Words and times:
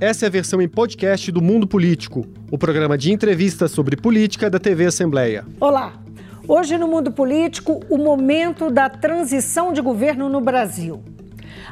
Essa 0.00 0.26
é 0.26 0.28
a 0.28 0.30
versão 0.30 0.62
em 0.62 0.68
podcast 0.68 1.32
do 1.32 1.42
Mundo 1.42 1.66
Político, 1.66 2.24
o 2.52 2.56
programa 2.56 2.96
de 2.96 3.12
entrevistas 3.12 3.72
sobre 3.72 3.96
política 3.96 4.48
da 4.48 4.56
TV 4.56 4.86
Assembleia. 4.86 5.44
Olá! 5.58 5.92
Hoje 6.46 6.78
no 6.78 6.86
Mundo 6.86 7.10
Político, 7.10 7.80
o 7.90 7.98
momento 7.98 8.70
da 8.70 8.88
transição 8.88 9.72
de 9.72 9.80
governo 9.80 10.28
no 10.28 10.40
Brasil. 10.40 11.02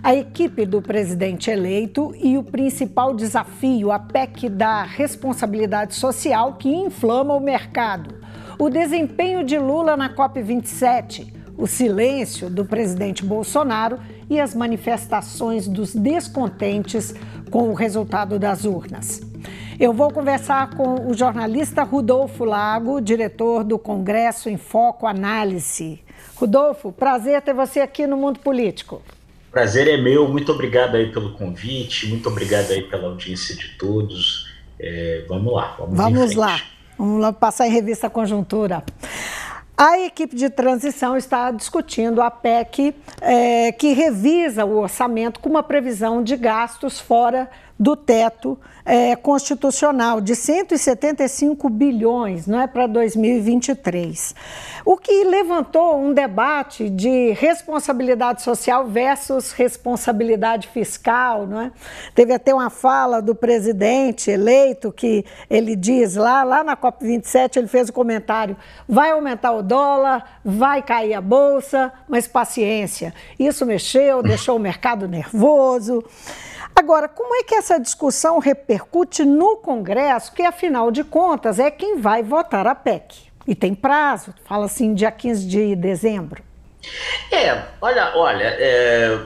A 0.02 0.12
equipe 0.12 0.66
do 0.66 0.82
presidente 0.82 1.52
eleito 1.52 2.12
e 2.20 2.36
o 2.36 2.42
principal 2.42 3.14
desafio, 3.14 3.92
a 3.92 3.98
PEC 4.00 4.48
da 4.48 4.82
responsabilidade 4.82 5.94
social 5.94 6.54
que 6.54 6.68
inflama 6.68 7.32
o 7.32 7.40
mercado. 7.40 8.12
O 8.58 8.68
desempenho 8.68 9.44
de 9.44 9.56
Lula 9.56 9.96
na 9.96 10.12
COP27, 10.12 11.32
o 11.56 11.66
silêncio 11.66 12.50
do 12.50 12.64
presidente 12.64 13.24
Bolsonaro 13.24 13.98
e 14.28 14.40
as 14.40 14.54
manifestações 14.54 15.66
dos 15.66 15.94
descontentes 15.94 17.14
com 17.50 17.70
o 17.70 17.74
resultado 17.74 18.38
das 18.38 18.64
urnas. 18.64 19.20
Eu 19.78 19.92
vou 19.92 20.10
conversar 20.10 20.70
com 20.70 21.06
o 21.06 21.14
jornalista 21.14 21.82
Rudolfo 21.82 22.44
Lago, 22.44 23.00
diretor 23.00 23.62
do 23.62 23.78
Congresso 23.78 24.48
em 24.48 24.56
Foco 24.56 25.06
Análise. 25.06 26.00
Rodolfo, 26.34 26.92
prazer 26.92 27.40
ter 27.42 27.54
você 27.54 27.80
aqui 27.80 28.06
no 28.06 28.16
Mundo 28.16 28.40
Político. 28.40 29.02
Prazer 29.50 29.88
é 29.88 29.96
meu, 29.96 30.28
muito 30.28 30.52
obrigado 30.52 30.96
aí 30.96 31.10
pelo 31.10 31.32
convite, 31.32 32.06
muito 32.08 32.28
obrigado 32.28 32.70
aí 32.70 32.82
pela 32.82 33.08
audiência 33.08 33.54
de 33.56 33.68
todos. 33.78 34.46
É, 34.78 35.24
vamos 35.28 35.52
lá, 35.52 35.76
vamos, 35.78 35.96
vamos 35.96 36.34
lá, 36.34 36.60
vamos 36.98 37.20
lá 37.20 37.32
passar 37.32 37.66
em 37.66 37.70
revista 37.70 38.06
a 38.06 38.10
conjuntura. 38.10 38.82
A 39.78 39.98
equipe 39.98 40.34
de 40.34 40.48
transição 40.48 41.18
está 41.18 41.50
discutindo 41.50 42.22
a 42.22 42.30
PEC 42.30 42.94
é, 43.20 43.70
que 43.72 43.92
revisa 43.92 44.64
o 44.64 44.78
orçamento 44.78 45.38
com 45.38 45.50
uma 45.50 45.62
previsão 45.62 46.22
de 46.22 46.34
gastos 46.34 46.98
fora 46.98 47.50
do 47.78 47.94
teto 47.94 48.58
é, 48.86 49.16
constitucional 49.16 50.20
de 50.20 50.36
175 50.36 51.68
bilhões, 51.68 52.46
não 52.46 52.60
é 52.60 52.66
para 52.68 52.86
2023. 52.86 54.34
O 54.84 54.96
que 54.96 55.24
levantou 55.24 56.00
um 56.00 56.14
debate 56.14 56.88
de 56.88 57.32
responsabilidade 57.32 58.42
social 58.42 58.86
versus 58.86 59.50
responsabilidade 59.50 60.68
fiscal, 60.68 61.46
não 61.46 61.60
é? 61.60 61.72
Teve 62.14 62.32
até 62.32 62.54
uma 62.54 62.70
fala 62.70 63.20
do 63.20 63.34
presidente 63.34 64.30
eleito 64.30 64.92
que 64.92 65.24
ele 65.50 65.74
diz 65.74 66.14
lá, 66.14 66.44
lá 66.44 66.62
na 66.62 66.76
COP 66.76 67.04
27, 67.04 67.58
ele 67.58 67.66
fez 67.66 67.88
o 67.88 67.92
comentário: 67.92 68.56
vai 68.88 69.10
aumentar 69.10 69.50
o 69.50 69.62
dólar, 69.62 70.40
vai 70.44 70.80
cair 70.80 71.14
a 71.14 71.20
bolsa, 71.20 71.92
mas 72.08 72.28
paciência. 72.28 73.12
Isso 73.36 73.66
mexeu, 73.66 74.22
deixou 74.22 74.56
o 74.56 74.60
mercado 74.60 75.08
nervoso. 75.08 76.04
Agora, 76.78 77.08
como 77.08 77.34
é 77.34 77.42
que 77.42 77.54
essa 77.54 77.80
discussão 77.80 78.38
repercute 78.38 79.24
no 79.24 79.56
Congresso, 79.56 80.32
que 80.32 80.42
afinal 80.42 80.90
de 80.90 81.02
contas 81.02 81.58
é 81.58 81.70
quem 81.70 81.98
vai 81.98 82.22
votar 82.22 82.66
a 82.66 82.74
PEC? 82.74 83.26
E 83.46 83.54
tem 83.54 83.74
prazo, 83.74 84.34
fala 84.44 84.66
assim, 84.66 84.92
dia 84.92 85.10
15 85.10 85.46
de 85.46 85.74
dezembro. 85.74 86.42
É, 87.32 87.62
olha, 87.80 88.12
olha, 88.14 88.56
é, 88.58 89.18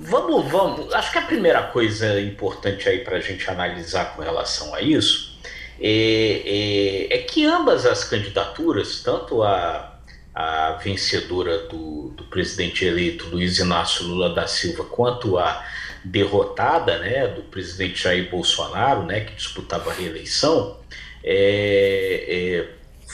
vamos, 0.00 0.50
vamos. 0.50 0.92
Acho 0.92 1.12
que 1.12 1.18
a 1.18 1.22
primeira 1.22 1.62
coisa 1.62 2.20
importante 2.20 2.88
aí 2.88 2.98
para 2.98 3.16
a 3.16 3.20
gente 3.20 3.48
analisar 3.50 4.14
com 4.14 4.22
relação 4.22 4.74
a 4.74 4.82
isso 4.82 5.34
é, 5.80 7.08
é, 7.10 7.16
é, 7.16 7.18
que 7.22 7.44
ambas 7.44 7.86
as 7.86 8.04
candidaturas, 8.04 9.00
tanto 9.00 9.42
a, 9.42 9.98
a 10.34 10.72
vencedora 10.82 11.66
do, 11.68 12.10
do 12.10 12.24
presidente 12.24 12.84
eleito 12.84 13.28
Luiz 13.28 13.58
Inácio 13.58 14.06
Lula 14.06 14.34
da 14.34 14.46
Silva, 14.46 14.84
quanto 14.84 15.38
a 15.38 15.64
derrotada 16.06 16.98
né, 16.98 17.26
do 17.26 17.42
presidente 17.42 18.02
Jair 18.02 18.30
Bolsonaro, 18.30 19.02
né, 19.02 19.20
que 19.20 19.34
disputava 19.34 19.90
a 19.90 19.94
reeleição, 19.94 20.78
é, 21.22 22.24
é, 22.28 22.68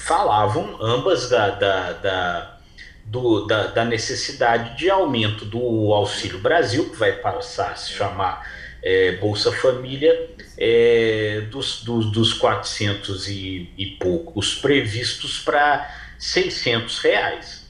falavam 0.07 0.77
ambas 0.81 1.31
da, 1.31 1.51
da, 1.51 1.93
da, 1.93 2.59
do, 3.07 3.47
da, 3.47 3.69
da, 3.69 3.85
necessidade 3.85 4.77
de 4.77 4.91
aumento 4.91 5.45
do 5.45 5.93
Auxílio 5.93 6.39
Brasil, 6.39 6.91
que 6.91 6.97
vai 6.97 7.13
passar 7.13 7.73
a 7.73 7.77
se 7.77 7.93
chamar 7.93 8.47
é, 8.83 9.13
Bolsa 9.13 9.51
Família, 9.53 10.31
é, 10.59 11.47
dos, 11.51 11.83
dos, 11.83 12.13
dos 12.13 12.35
400 12.35 13.29
e, 13.29 13.71
e 13.79 13.87
poucos 13.99 14.55
previstos 14.55 15.39
para 15.39 15.91
600 16.19 16.99
reais. 16.99 17.63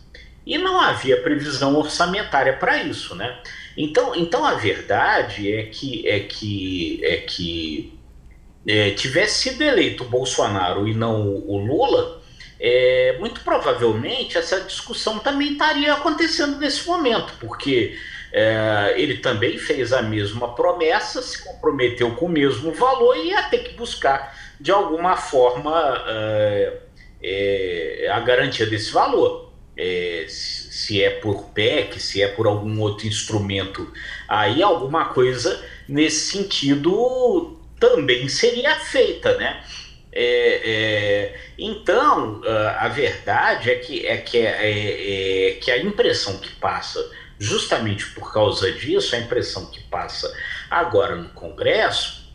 E 0.45 0.59
não 0.59 0.81
havia 0.81 1.23
previsão 1.23 1.77
orçamentária 1.77 2.55
para 2.55 2.83
isso, 2.83 3.15
né? 3.15 3.39
Então, 3.77 4.15
então 4.15 4.45
a 4.45 4.55
verdade 4.55 5.53
é 5.53 5.65
que 5.65 6.07
é 6.07 6.21
que 6.21 7.01
é 7.03 7.17
que 7.19 7.99
é, 8.67 8.91
tivesse 8.91 9.51
sido 9.51 9.63
eleito 9.63 10.05
o 10.05 10.09
Bolsonaro 10.09 10.87
e 10.87 10.95
não 10.95 11.23
o, 11.47 11.59
Lula, 11.59 12.23
é, 12.61 13.17
muito 13.19 13.41
provavelmente 13.41 14.39
essa 14.39 14.61
discussão 14.61 15.19
também 15.19 15.53
estaria 15.53 15.93
acontecendo 15.93 16.59
nesse 16.59 16.87
momento, 16.87 17.35
porque 17.41 17.97
é, 18.33 18.95
ele 18.97 19.19
também 19.19 19.59
fez 19.59 19.93
a 19.93 20.01
mesma 20.01 20.55
promessa, 20.55 21.21
se 21.21 21.45
comprometeu 21.45 22.13
com 22.13 22.27
o 22.27 22.31
mesmo 22.31 22.73
valor 22.73 23.17
e 23.17 23.31
ia 23.31 23.43
ter 23.45 23.59
que 23.59 23.75
buscar 23.75 24.37
de 24.61 24.71
alguma 24.71 25.17
forma 25.17 26.05
é, 26.07 26.79
é, 27.23 28.09
a 28.13 28.21
garantia 28.21 28.67
desse 28.67 28.93
valor. 28.93 29.53
É, 29.77 30.27
se 30.93 31.03
é 31.03 31.09
por 31.09 31.45
PEC, 31.55 31.99
se 31.99 32.23
é 32.23 32.29
por 32.29 32.47
algum 32.47 32.79
outro 32.81 33.07
instrumento, 33.07 33.91
aí 34.29 34.63
alguma 34.63 35.07
coisa 35.07 35.65
nesse 35.89 36.33
sentido 36.33 37.59
também 37.81 38.29
seria 38.29 38.79
feita, 38.79 39.35
né? 39.39 39.65
É, 40.13 40.61
é, 40.63 41.41
então, 41.57 42.43
a 42.79 42.87
verdade 42.89 43.71
é 43.71 43.77
que, 43.77 44.07
é, 44.07 44.19
que, 44.19 44.37
é, 44.37 44.43
é, 44.43 45.49
é, 45.49 45.53
que 45.53 45.71
a 45.71 45.79
impressão 45.79 46.37
que 46.37 46.51
passa, 46.57 47.01
justamente 47.39 48.11
por 48.11 48.31
causa 48.31 48.71
disso, 48.71 49.17
a 49.17 49.19
impressão 49.19 49.71
que 49.71 49.81
passa 49.85 50.31
agora 50.71 51.17
no 51.17 51.31
Congresso, 51.31 52.31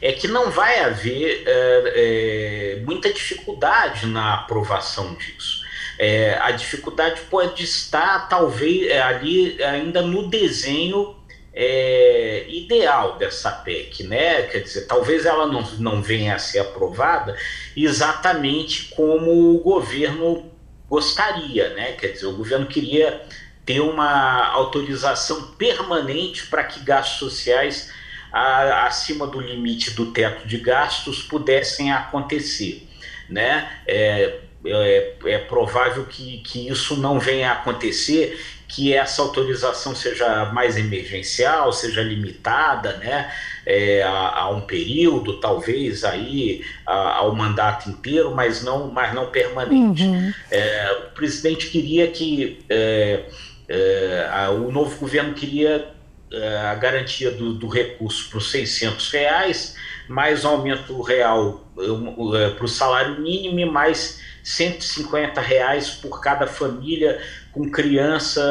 é 0.00 0.10
que 0.10 0.26
não 0.26 0.50
vai 0.50 0.80
haver 0.80 1.44
é, 1.46 2.82
muita 2.84 3.12
dificuldade 3.12 4.06
na 4.08 4.34
aprovação 4.34 5.14
disso. 5.14 5.51
É, 5.98 6.38
a 6.40 6.50
dificuldade 6.50 7.20
pode 7.30 7.62
estar, 7.64 8.28
talvez, 8.28 8.88
é, 8.88 9.00
ali 9.00 9.62
ainda 9.62 10.02
no 10.02 10.28
desenho 10.28 11.16
é, 11.54 12.46
ideal 12.48 13.18
dessa 13.18 13.50
PEC, 13.50 14.04
né? 14.04 14.42
Quer 14.42 14.60
dizer, 14.60 14.86
talvez 14.86 15.26
ela 15.26 15.46
não, 15.46 15.62
não 15.78 16.02
venha 16.02 16.34
a 16.34 16.38
ser 16.38 16.60
aprovada 16.60 17.36
exatamente 17.76 18.88
como 18.94 19.54
o 19.54 19.58
governo 19.58 20.50
gostaria, 20.88 21.70
né? 21.74 21.92
Quer 21.92 22.08
dizer, 22.08 22.26
o 22.26 22.36
governo 22.36 22.66
queria 22.66 23.22
ter 23.64 23.80
uma 23.80 24.46
autorização 24.48 25.52
permanente 25.52 26.46
para 26.46 26.64
que 26.64 26.80
gastos 26.80 27.18
sociais 27.18 27.92
a, 28.32 28.86
acima 28.86 29.26
do 29.26 29.40
limite 29.40 29.90
do 29.90 30.06
teto 30.06 30.48
de 30.48 30.58
gastos 30.58 31.22
pudessem 31.22 31.92
acontecer, 31.92 32.88
né? 33.28 33.70
É, 33.86 34.40
é, 34.64 35.14
é 35.26 35.38
provável 35.38 36.04
que, 36.04 36.38
que 36.38 36.68
isso 36.68 36.96
não 36.96 37.18
venha 37.18 37.50
a 37.50 37.54
acontecer, 37.54 38.38
que 38.68 38.94
essa 38.94 39.20
autorização 39.20 39.94
seja 39.94 40.46
mais 40.46 40.76
emergencial, 40.78 41.72
seja 41.72 42.02
limitada 42.02 42.96
né, 42.96 43.30
é, 43.66 44.02
a, 44.02 44.40
a, 44.40 44.50
um 44.50 44.62
período, 44.62 45.38
talvez 45.38 46.04
aí 46.04 46.64
a, 46.86 47.18
ao 47.18 47.34
mandato 47.34 47.90
inteiro, 47.90 48.34
mas 48.34 48.64
não, 48.64 48.90
mas 48.90 49.14
não 49.14 49.26
permanente. 49.26 50.04
Uhum. 50.04 50.32
É, 50.50 51.06
o 51.06 51.14
presidente 51.14 51.68
queria 51.68 52.08
que 52.08 52.64
é, 52.70 53.24
é 53.68 54.28
a, 54.32 54.50
o 54.50 54.72
novo 54.72 54.96
governo 54.96 55.34
queria 55.34 55.92
é, 56.32 56.58
a 56.58 56.74
garantia 56.74 57.30
do, 57.30 57.52
do 57.52 57.68
recurso 57.68 58.30
para 58.30 58.38
os 58.38 58.50
600 58.50 59.10
reais, 59.10 59.76
mais 60.08 60.46
aumento 60.46 61.00
real 61.02 61.70
é, 61.78 62.50
para 62.50 62.64
o 62.64 62.68
salário 62.68 63.20
mínimo 63.20 63.60
e 63.60 63.66
mais 63.66 64.22
150 64.42 65.40
reais 65.40 65.90
por 65.90 66.20
cada 66.20 66.46
família 66.46 67.20
com 67.52 67.70
criança 67.70 68.42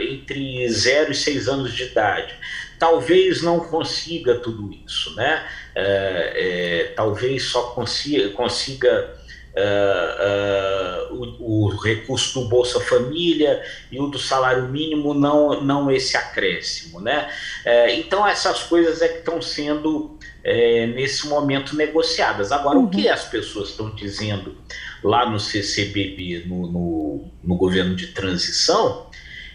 entre 0.00 0.68
0 0.68 1.12
e 1.12 1.14
6 1.14 1.48
anos 1.48 1.72
de 1.74 1.84
idade. 1.84 2.34
Talvez 2.78 3.42
não 3.42 3.60
consiga 3.60 4.34
tudo 4.34 4.70
isso, 4.84 5.14
né? 5.14 5.46
É, 5.74 6.32
é, 6.34 6.92
talvez 6.94 7.44
só 7.44 7.70
consiga, 7.70 8.30
consiga 8.30 9.14
uh, 9.56 11.12
uh, 11.12 11.38
o, 11.40 11.64
o, 11.64 11.76
recurso 11.76 12.40
do 12.40 12.48
Bolsa 12.48 12.78
Família 12.80 13.62
e 13.90 13.98
o 13.98 14.06
do 14.08 14.18
salário 14.18 14.64
mínimo, 14.64 15.14
não, 15.14 15.62
não 15.62 15.90
esse 15.90 16.16
acréscimo, 16.16 17.00
né? 17.00 17.30
É, 17.64 17.94
então 17.94 18.26
essas 18.26 18.62
coisas 18.62 19.00
é 19.00 19.08
que 19.08 19.18
estão 19.18 19.40
sendo 19.40 20.18
é, 20.44 20.86
nesse 20.86 21.26
momento 21.26 21.74
negociadas. 21.74 22.52
Agora, 22.52 22.78
uhum. 22.78 22.84
o 22.84 22.90
que 22.90 23.08
as 23.08 23.24
pessoas 23.24 23.70
estão 23.70 23.94
dizendo 23.94 24.56
lá 25.02 25.28
no 25.28 25.38
CCBB, 25.38 26.44
no, 26.46 26.70
no, 26.70 27.30
no 27.42 27.56
governo 27.56 27.94
de 27.94 28.08
transição, 28.08 29.06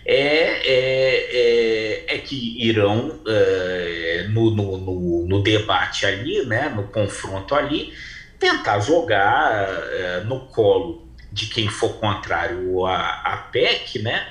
é, 0.05 0.15
é, 0.15 2.05
é, 2.07 2.15
é 2.15 2.17
que 2.17 2.65
irão, 2.65 3.19
é, 3.27 4.27
no, 4.29 4.51
no, 4.51 4.77
no, 4.77 5.27
no, 5.27 5.43
debate 5.43 6.05
ali, 6.05 6.45
né, 6.45 6.69
no 6.69 6.83
confronto 6.83 7.53
ali, 7.53 7.93
tentar 8.39 8.79
jogar 8.79 9.67
é, 9.91 10.23
no 10.23 10.41
colo 10.47 11.07
de 11.31 11.45
quem 11.45 11.67
for 11.69 11.99
contrário 11.99 12.85
à, 12.85 13.21
à 13.21 13.37
PEC, 13.37 13.99
né, 13.99 14.27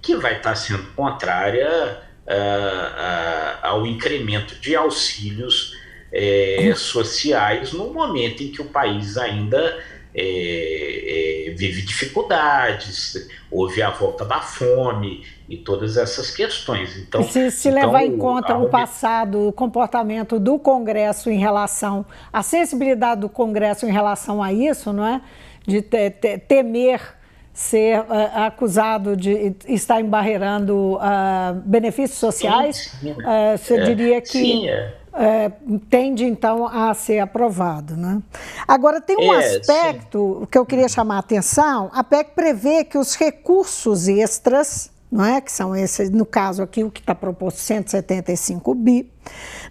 que 0.00 0.16
vai 0.16 0.36
estar 0.36 0.56
sendo 0.56 0.84
contrária 0.94 2.00
é, 2.26 3.56
ao 3.62 3.86
incremento 3.86 4.56
de 4.56 4.74
auxílios 4.74 5.76
é, 6.12 6.74
sociais 6.76 7.72
no 7.72 7.92
momento 7.92 8.42
em 8.42 8.50
que 8.50 8.60
o 8.60 8.66
país 8.66 9.16
ainda 9.16 9.82
é, 10.14 11.48
é, 11.48 11.54
vive 11.54 11.82
dificuldades, 11.82 13.28
houve 13.50 13.82
a 13.82 13.90
volta 13.90 14.24
da 14.24 14.40
fome 14.40 15.24
e 15.48 15.56
todas 15.56 15.96
essas 15.96 16.30
questões. 16.30 16.96
Então, 16.96 17.22
se, 17.22 17.50
se 17.50 17.68
então, 17.68 17.86
levar 17.86 18.04
em 18.04 18.16
conta 18.16 18.56
o 18.56 18.68
passado, 18.68 19.48
o 19.48 19.52
comportamento 19.52 20.38
do 20.38 20.58
Congresso 20.58 21.30
em 21.30 21.38
relação, 21.38 22.04
a 22.32 22.42
sensibilidade 22.42 23.22
do 23.22 23.28
Congresso 23.28 23.86
em 23.86 23.92
relação 23.92 24.42
a 24.42 24.52
isso, 24.52 24.92
não 24.92 25.06
é? 25.06 25.20
De 25.66 25.80
te, 25.80 26.10
te, 26.10 26.38
temer 26.38 27.00
ser 27.52 28.00
uh, 28.00 28.06
acusado 28.46 29.14
de 29.14 29.54
estar 29.68 30.00
embarreirando 30.00 30.94
uh, 30.94 31.54
benefícios 31.66 32.18
sociais, 32.18 32.96
sim, 32.98 33.14
sim. 33.14 33.20
Uh, 33.20 33.58
você 33.58 33.74
é, 33.74 33.84
diria 33.84 34.20
que 34.22 34.28
sim, 34.28 34.68
é 34.68 35.01
é, 35.14 35.50
tende 35.90 36.24
então 36.24 36.66
a 36.66 36.92
ser 36.94 37.18
aprovado. 37.18 37.96
Né? 37.96 38.22
Agora, 38.66 39.00
tem 39.00 39.16
um 39.16 39.32
é, 39.32 39.38
aspecto 39.38 40.38
sim. 40.40 40.46
que 40.50 40.58
eu 40.58 40.66
queria 40.66 40.88
chamar 40.88 41.16
a 41.16 41.20
atenção: 41.20 41.90
a 41.92 42.02
PEC 42.02 42.30
prevê 42.34 42.84
que 42.84 42.96
os 42.96 43.14
recursos 43.14 44.08
extras, 44.08 44.90
não 45.10 45.24
é? 45.24 45.40
que 45.40 45.52
são 45.52 45.76
esses, 45.76 46.10
no 46.10 46.24
caso 46.24 46.62
aqui, 46.62 46.82
o 46.82 46.90
que 46.90 47.00
está 47.00 47.14
proposto 47.14 47.58
175 47.58 48.74
bi, 48.74 49.10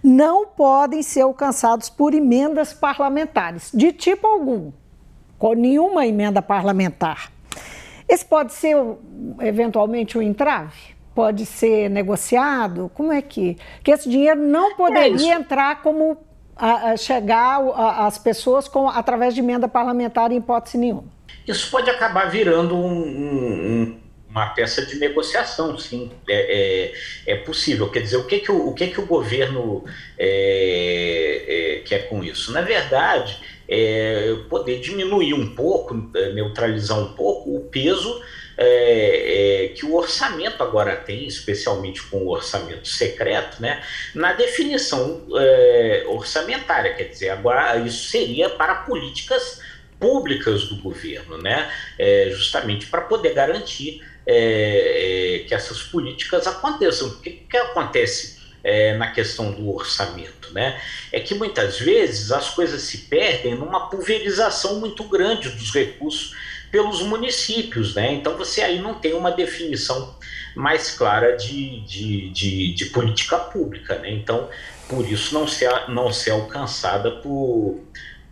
não 0.02 0.46
podem 0.46 1.02
ser 1.02 1.22
alcançados 1.22 1.90
por 1.90 2.14
emendas 2.14 2.72
parlamentares, 2.72 3.70
de 3.74 3.92
tipo 3.92 4.26
algum, 4.26 4.72
com 5.38 5.54
nenhuma 5.54 6.06
emenda 6.06 6.40
parlamentar. 6.40 7.32
Esse 8.08 8.24
pode 8.24 8.52
ser, 8.52 8.76
eventualmente, 9.40 10.18
um 10.18 10.22
entrave? 10.22 10.91
Pode 11.14 11.46
ser 11.46 11.88
negociado? 11.88 12.90
Como 12.94 13.12
é 13.12 13.22
que. 13.22 13.56
Que 13.82 13.90
esse 13.90 14.08
dinheiro 14.08 14.40
não 14.40 14.76
poderia 14.76 15.34
é 15.34 15.36
entrar 15.36 15.82
como. 15.82 16.16
A, 16.54 16.90
a 16.92 16.96
chegar 16.98 17.60
às 18.06 18.18
pessoas 18.18 18.68
com, 18.68 18.86
através 18.86 19.34
de 19.34 19.40
emenda 19.40 19.66
parlamentar 19.66 20.30
em 20.30 20.36
hipótese 20.36 20.76
nenhuma. 20.76 21.04
Isso 21.48 21.70
pode 21.70 21.88
acabar 21.88 22.30
virando 22.30 22.76
um, 22.76 23.02
um, 23.02 24.00
uma 24.28 24.46
peça 24.50 24.84
de 24.84 24.96
negociação, 24.96 25.76
sim, 25.78 26.10
é, 26.28 26.92
é, 27.26 27.32
é, 27.32 27.36
possível. 27.36 27.90
Quer 27.90 28.00
dizer, 28.00 28.16
o 28.18 28.26
que, 28.26 28.38
que, 28.40 28.52
o, 28.52 28.68
o, 28.68 28.74
que, 28.74 28.88
que 28.88 29.00
o 29.00 29.06
governo 29.06 29.84
é, 30.18 31.78
é 31.78 31.82
quer 31.84 32.08
com 32.08 32.22
isso? 32.22 32.52
Na 32.52 32.60
verdade, 32.60 33.40
é 33.68 34.36
poder 34.48 34.80
diminuir 34.80 35.34
um 35.34 35.54
pouco, 35.54 36.10
é, 36.14 36.32
neutralizar 36.32 36.98
um 36.98 37.14
pouco 37.14 37.56
o 37.56 37.60
peso 37.60 38.22
é, 38.62 39.64
é, 39.64 39.68
que 39.68 39.84
o 39.84 39.94
orçamento 39.94 40.62
agora 40.62 40.94
tem, 40.94 41.26
especialmente 41.26 42.02
com 42.02 42.18
o 42.18 42.30
orçamento 42.30 42.86
secreto, 42.86 43.60
né, 43.60 43.82
na 44.14 44.32
definição 44.32 45.26
é, 45.36 46.04
orçamentária. 46.06 46.94
Quer 46.94 47.04
dizer, 47.04 47.30
agora 47.30 47.76
isso 47.78 48.08
seria 48.08 48.50
para 48.50 48.76
políticas 48.76 49.60
públicas 49.98 50.64
do 50.64 50.76
governo, 50.76 51.38
né, 51.38 51.70
é, 51.98 52.30
justamente 52.30 52.86
para 52.86 53.00
poder 53.02 53.34
garantir 53.34 54.02
é, 54.24 54.34
é, 54.34 55.38
que 55.40 55.54
essas 55.54 55.82
políticas 55.82 56.46
aconteçam. 56.46 57.08
O 57.08 57.20
que, 57.20 57.30
que 57.30 57.56
acontece? 57.56 58.40
Na 58.96 59.10
questão 59.10 59.50
do 59.50 59.74
orçamento, 59.74 60.52
né? 60.52 60.80
É 61.10 61.18
que 61.18 61.34
muitas 61.34 61.80
vezes 61.80 62.30
as 62.30 62.50
coisas 62.50 62.80
se 62.82 62.98
perdem 63.08 63.56
numa 63.56 63.90
pulverização 63.90 64.78
muito 64.78 65.02
grande 65.02 65.48
dos 65.48 65.74
recursos 65.74 66.32
pelos 66.72 67.02
municípios, 67.02 67.94
né? 67.94 68.14
Então 68.14 68.34
você 68.38 68.62
aí 68.62 68.80
não 68.80 68.94
tem 68.94 69.12
uma 69.12 69.30
definição 69.30 70.16
mais 70.56 70.90
clara 70.90 71.36
de, 71.36 71.80
de, 71.82 72.30
de, 72.30 72.74
de 72.74 72.86
política 72.86 73.36
pública, 73.36 73.98
né? 73.98 74.10
Então, 74.10 74.48
por 74.88 75.06
isso 75.06 75.34
não 75.34 75.46
ser, 75.46 75.70
não 75.90 76.10
ser 76.10 76.30
alcançada 76.30 77.10
por, 77.10 77.78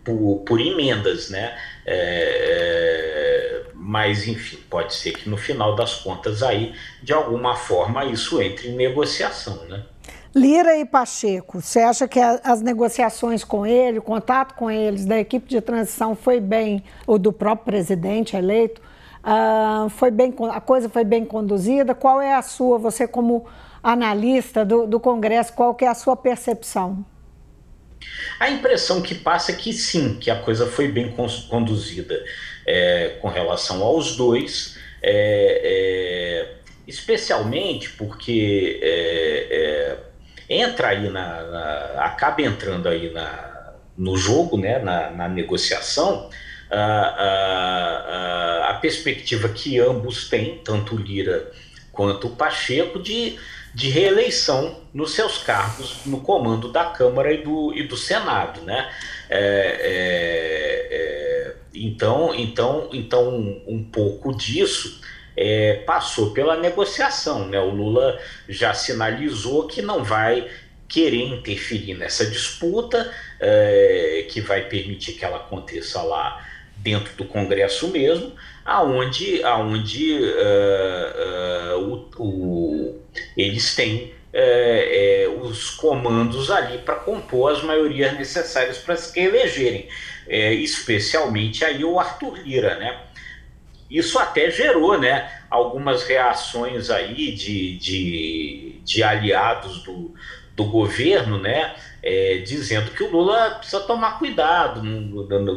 por, 0.03 0.39
por 0.39 0.59
emendas, 0.59 1.29
né? 1.29 1.55
É, 1.85 3.61
mas 3.75 4.27
enfim, 4.27 4.57
pode 4.67 4.95
ser 4.95 5.11
que 5.11 5.29
no 5.29 5.37
final 5.37 5.75
das 5.75 5.95
contas 5.97 6.41
aí, 6.41 6.73
de 7.03 7.13
alguma 7.13 7.55
forma, 7.55 8.05
isso 8.05 8.41
entre 8.41 8.69
em 8.69 8.75
negociação, 8.75 9.65
né? 9.65 9.83
Lira 10.33 10.77
e 10.77 10.85
Pacheco, 10.85 11.61
você 11.61 11.79
acha 11.79 12.07
que 12.07 12.17
as 12.19 12.61
negociações 12.61 13.43
com 13.43 13.65
ele, 13.65 13.99
o 13.99 14.01
contato 14.01 14.53
com 14.55 14.71
eles, 14.71 15.05
da 15.05 15.19
equipe 15.19 15.49
de 15.49 15.59
transição 15.59 16.15
foi 16.15 16.39
bem, 16.39 16.83
ou 17.05 17.19
do 17.19 17.33
próprio 17.33 17.65
presidente 17.65 18.37
eleito, 18.37 18.81
uh, 19.25 19.89
foi 19.89 20.09
bem, 20.09 20.33
a 20.49 20.61
coisa 20.61 20.87
foi 20.87 21.03
bem 21.03 21.25
conduzida? 21.25 21.93
Qual 21.93 22.21
é 22.21 22.33
a 22.33 22.41
sua, 22.41 22.77
você 22.77 23.05
como 23.05 23.45
analista 23.83 24.63
do, 24.63 24.87
do 24.87 25.01
Congresso, 25.01 25.51
qual 25.51 25.75
que 25.75 25.83
é 25.83 25.89
a 25.89 25.93
sua 25.93 26.15
percepção? 26.15 27.05
A 28.39 28.49
impressão 28.49 29.01
que 29.01 29.15
passa 29.15 29.51
é 29.51 29.55
que 29.55 29.73
sim, 29.73 30.17
que 30.17 30.31
a 30.31 30.39
coisa 30.39 30.65
foi 30.65 30.87
bem 30.87 31.13
conduzida 31.49 32.23
é, 32.65 33.17
com 33.21 33.27
relação 33.27 33.83
aos 33.83 34.15
dois, 34.15 34.77
é, 35.01 35.61
é, 35.63 36.55
especialmente 36.87 37.91
porque 37.91 38.79
é, 38.81 39.47
é, 39.51 40.10
entra 40.51 40.89
aí 40.89 41.09
na, 41.09 41.43
na, 41.43 42.05
acaba 42.05 42.41
entrando 42.41 42.89
aí 42.89 43.09
na, 43.11 43.73
no 43.97 44.17
jogo, 44.17 44.57
né, 44.57 44.79
na, 44.79 45.09
na 45.09 45.29
negociação, 45.29 46.29
a, 46.69 46.77
a, 46.77 48.69
a, 48.71 48.73
perspectiva 48.75 49.47
que 49.49 49.79
ambos 49.79 50.29
têm, 50.29 50.57
tanto 50.63 50.97
Lira 50.97 51.51
quanto 51.91 52.27
o 52.27 52.35
Pacheco, 52.35 52.99
de, 52.99 53.37
de 53.73 53.89
reeleição 53.89 54.81
nos 54.93 55.11
seus 55.11 55.37
cargos 55.37 56.05
no 56.05 56.19
comando 56.19 56.71
da 56.71 56.85
Câmara 56.85 57.33
e 57.33 57.43
do, 57.43 57.73
e 57.73 57.83
do 57.83 57.95
Senado, 57.95 58.61
né? 58.61 58.89
É, 59.29 59.39
é, 59.81 60.87
é, 60.91 61.55
então, 61.73 62.33
então, 62.35 62.89
então 62.91 63.29
um 63.67 63.83
pouco 63.83 64.35
disso 64.35 65.00
é, 65.35 65.83
passou 65.85 66.31
pela 66.31 66.57
negociação. 66.57 67.47
Né? 67.47 67.59
O 67.59 67.69
Lula 67.69 68.19
já 68.47 68.73
sinalizou 68.73 69.67
que 69.67 69.81
não 69.81 70.03
vai 70.03 70.47
querer 70.87 71.23
interferir 71.23 71.93
nessa 71.95 72.25
disputa, 72.25 73.11
é, 73.39 74.25
que 74.29 74.41
vai 74.41 74.67
permitir 74.67 75.13
que 75.13 75.23
ela 75.23 75.37
aconteça 75.37 76.01
lá 76.01 76.45
dentro 76.81 77.13
do 77.15 77.25
Congresso 77.25 77.87
mesmo, 77.89 78.33
aonde, 78.65 79.43
aonde 79.43 80.13
uh, 80.13 81.77
uh, 81.77 82.09
o, 82.17 82.23
o, 82.23 83.01
eles 83.37 83.75
têm 83.75 84.13
uh, 84.33 85.41
os 85.41 85.71
comandos 85.71 86.49
ali 86.49 86.79
para 86.79 86.95
compor 86.95 87.51
as 87.51 87.63
maiorias 87.63 88.13
necessárias 88.17 88.77
para 88.77 88.95
se 88.95 89.19
elegerem, 89.19 89.87
especialmente 90.27 91.65
aí 91.65 91.83
o 91.83 91.99
Arthur 91.99 92.39
Lira, 92.39 92.77
né? 92.77 92.99
Isso 93.91 94.17
até 94.17 94.49
gerou 94.49 94.97
né, 94.97 95.29
algumas 95.49 96.03
reações 96.03 96.89
aí 96.89 97.33
de, 97.33 97.77
de, 97.77 98.81
de 98.85 99.03
aliados 99.03 99.83
do, 99.83 100.13
do 100.55 100.63
governo, 100.63 101.37
né, 101.37 101.75
é, 102.01 102.37
dizendo 102.37 102.91
que 102.91 103.03
o 103.03 103.11
Lula 103.11 103.55
precisa 103.55 103.81
tomar 103.81 104.17
cuidado, 104.17 104.81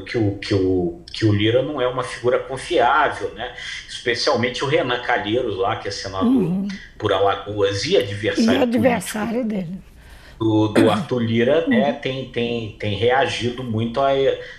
que 0.05 0.19
o, 0.19 0.37
que, 0.39 0.55
o, 0.55 1.01
que 1.13 1.25
o 1.25 1.33
Lira 1.33 1.63
não 1.63 1.81
é 1.81 1.87
uma 1.87 2.03
figura 2.03 2.39
confiável, 2.41 3.31
né? 3.35 3.55
especialmente 3.89 4.63
o 4.63 4.67
Renan 4.67 5.01
Calheiros 5.01 5.57
lá, 5.57 5.77
que 5.77 5.89
é 5.89 5.91
senador 5.91 6.27
uhum. 6.27 6.69
por 6.99 7.13
Alagoas 7.13 7.85
e 7.87 7.97
adversário, 7.97 8.61
e 8.61 8.63
adversário 8.63 9.45
dele. 9.45 9.81
Do, 10.39 10.69
do 10.69 10.91
Arthur 10.91 11.21
Lira 11.21 11.67
né, 11.67 11.93
tem, 11.93 12.29
tem, 12.31 12.77
tem 12.79 12.95
reagido 12.97 13.63
muito 13.63 14.01
a, 14.01 14.09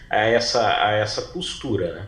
a, 0.10 0.20
essa, 0.22 0.84
a 0.84 0.94
essa 0.94 1.22
postura. 1.22 1.94
Né? 1.94 2.08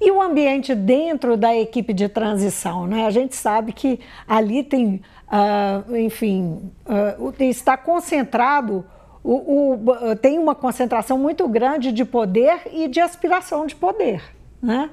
E 0.00 0.10
o 0.10 0.20
ambiente 0.20 0.74
dentro 0.74 1.36
da 1.36 1.54
equipe 1.56 1.92
de 1.92 2.08
transição, 2.08 2.86
né? 2.86 3.06
A 3.06 3.10
gente 3.10 3.34
sabe 3.34 3.72
que 3.72 4.00
ali 4.26 4.62
tem, 4.62 5.02
uh, 5.28 5.96
enfim, 5.96 6.60
uh, 6.86 7.42
está 7.42 7.76
concentrado, 7.76 8.84
o, 9.24 9.72
o, 9.72 10.16
tem 10.16 10.38
uma 10.38 10.54
concentração 10.54 11.18
muito 11.18 11.48
grande 11.48 11.90
de 11.90 12.04
poder 12.04 12.60
e 12.72 12.86
de 12.86 13.00
aspiração 13.00 13.66
de 13.66 13.74
poder, 13.74 14.22
né? 14.62 14.90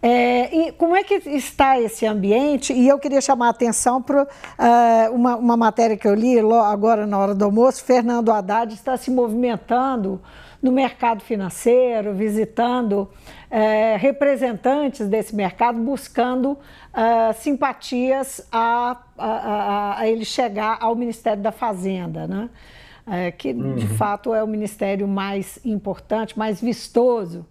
É, 0.00 0.54
e 0.56 0.72
como 0.72 0.94
é 0.94 1.02
que 1.02 1.14
está 1.14 1.80
esse 1.80 2.06
ambiente? 2.06 2.72
E 2.72 2.86
eu 2.86 2.98
queria 2.98 3.20
chamar 3.20 3.48
a 3.48 3.50
atenção 3.50 4.00
para 4.00 4.22
uh, 4.22 5.14
uma, 5.14 5.36
uma, 5.36 5.56
matéria 5.56 5.96
que 5.96 6.06
eu 6.06 6.14
li 6.14 6.38
agora 6.38 7.04
na 7.04 7.18
hora 7.18 7.34
do 7.34 7.44
almoço. 7.44 7.84
Fernando 7.84 8.30
Haddad 8.30 8.72
está 8.72 8.96
se 8.96 9.10
movimentando 9.10 10.20
no 10.62 10.70
mercado 10.70 11.22
financeiro, 11.22 12.14
visitando 12.14 13.08
é, 13.50 13.96
representantes 13.96 15.08
desse 15.08 15.34
mercado, 15.34 15.78
buscando 15.78 16.52
uh, 16.52 17.32
simpatias 17.34 18.46
a, 18.52 18.98
a, 19.16 20.00
a, 20.00 20.08
ele 20.08 20.24
chegar 20.24 20.78
ao 20.80 20.94
Ministério 20.94 21.42
da 21.42 21.52
Fazenda, 21.52 22.26
né? 22.26 22.50
É, 23.10 23.30
que 23.30 23.52
uhum. 23.52 23.74
de 23.74 23.86
fato 23.86 24.34
é 24.34 24.44
o 24.44 24.46
ministério 24.46 25.08
mais 25.08 25.58
importante, 25.64 26.38
mais 26.38 26.60
vistoso. 26.60 27.46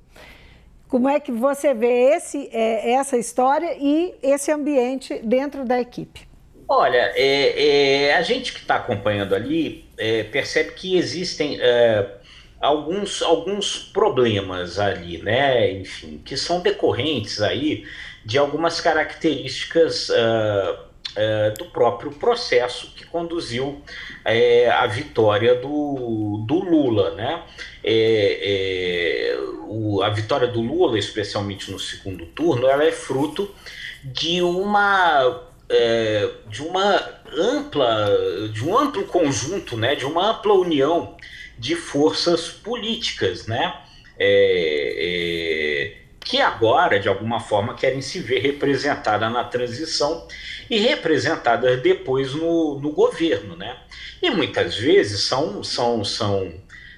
Como 0.88 1.10
é 1.10 1.20
que 1.20 1.32
você 1.32 1.74
vê 1.74 2.15
esse, 2.15 2.50
é, 2.51 2.94
essa 2.94 3.17
história 3.17 3.75
e 3.79 4.15
esse 4.24 4.51
ambiente 4.51 5.20
dentro 5.24 5.65
da 5.65 5.79
equipe? 5.79 6.27
Olha, 6.67 7.12
é, 7.15 8.08
é, 8.08 8.15
a 8.15 8.22
gente 8.22 8.53
que 8.53 8.60
está 8.60 8.75
acompanhando 8.75 9.34
ali 9.34 9.86
é, 9.98 10.24
percebe 10.24 10.72
que 10.72 10.98
existem 10.98 11.58
é, 11.62 12.06
alguns, 12.60 13.22
alguns 13.22 13.77
problemas 13.77 14.79
ali, 14.79 15.22
né? 15.22 15.72
Enfim, 15.72 16.22
que 16.24 16.36
são 16.36 16.62
decorrentes 16.62 17.41
aí 17.41 17.86
de 18.25 18.38
algumas 18.38 18.82
características 18.82 20.10
uh, 20.10 20.87
uh, 21.17 21.57
do 21.57 21.65
próprio 21.65 22.12
processo 22.12 22.93
que 22.95 23.05
conduziu 23.05 23.67
uh, 23.67 24.71
à 24.79 24.86
vitória 24.86 25.55
do, 25.55 26.45
do 26.47 26.59
Lula, 26.59 27.15
né? 27.15 27.43
É, 27.83 29.33
é, 29.33 29.39
o, 29.67 30.01
a 30.03 30.09
vitória 30.09 30.47
do 30.47 30.62
Lula, 30.62 31.00
especialmente 31.00 31.71
no 31.71 31.79
segundo 31.79 32.25
turno, 32.27 32.67
ela 32.67 32.83
é 32.83 32.91
fruto 32.91 33.50
de 34.03 34.41
uma 34.41 35.43
é, 35.69 36.29
de 36.47 36.62
uma 36.62 37.21
ampla 37.33 38.09
de 38.53 38.63
um 38.63 38.77
amplo 38.77 39.05
conjunto, 39.05 39.75
né? 39.75 39.95
De 39.95 40.05
uma 40.05 40.31
ampla 40.31 40.53
união 40.53 41.17
de 41.57 41.75
forças 41.75 42.50
políticas, 42.50 43.47
né? 43.47 43.74
É, 44.19 45.93
é, 45.93 46.06
que 46.27 46.41
agora, 46.41 47.00
de 47.00 47.07
alguma 47.07 47.39
forma, 47.39 47.74
querem 47.74 48.01
se 48.01 48.19
ver 48.19 48.39
representadas 48.39 49.31
na 49.31 49.46
transição 49.46 50.27
e 50.69 50.77
representadas 50.77 51.81
depois 51.81 52.34
no, 52.34 52.77
no 52.81 52.91
governo, 52.91 53.55
né? 53.55 53.77
E 54.22 54.29
muitas 54.29 54.75
vezes 54.75 55.22
são, 55.22 55.63
são, 55.63 56.03
são, 56.03 56.53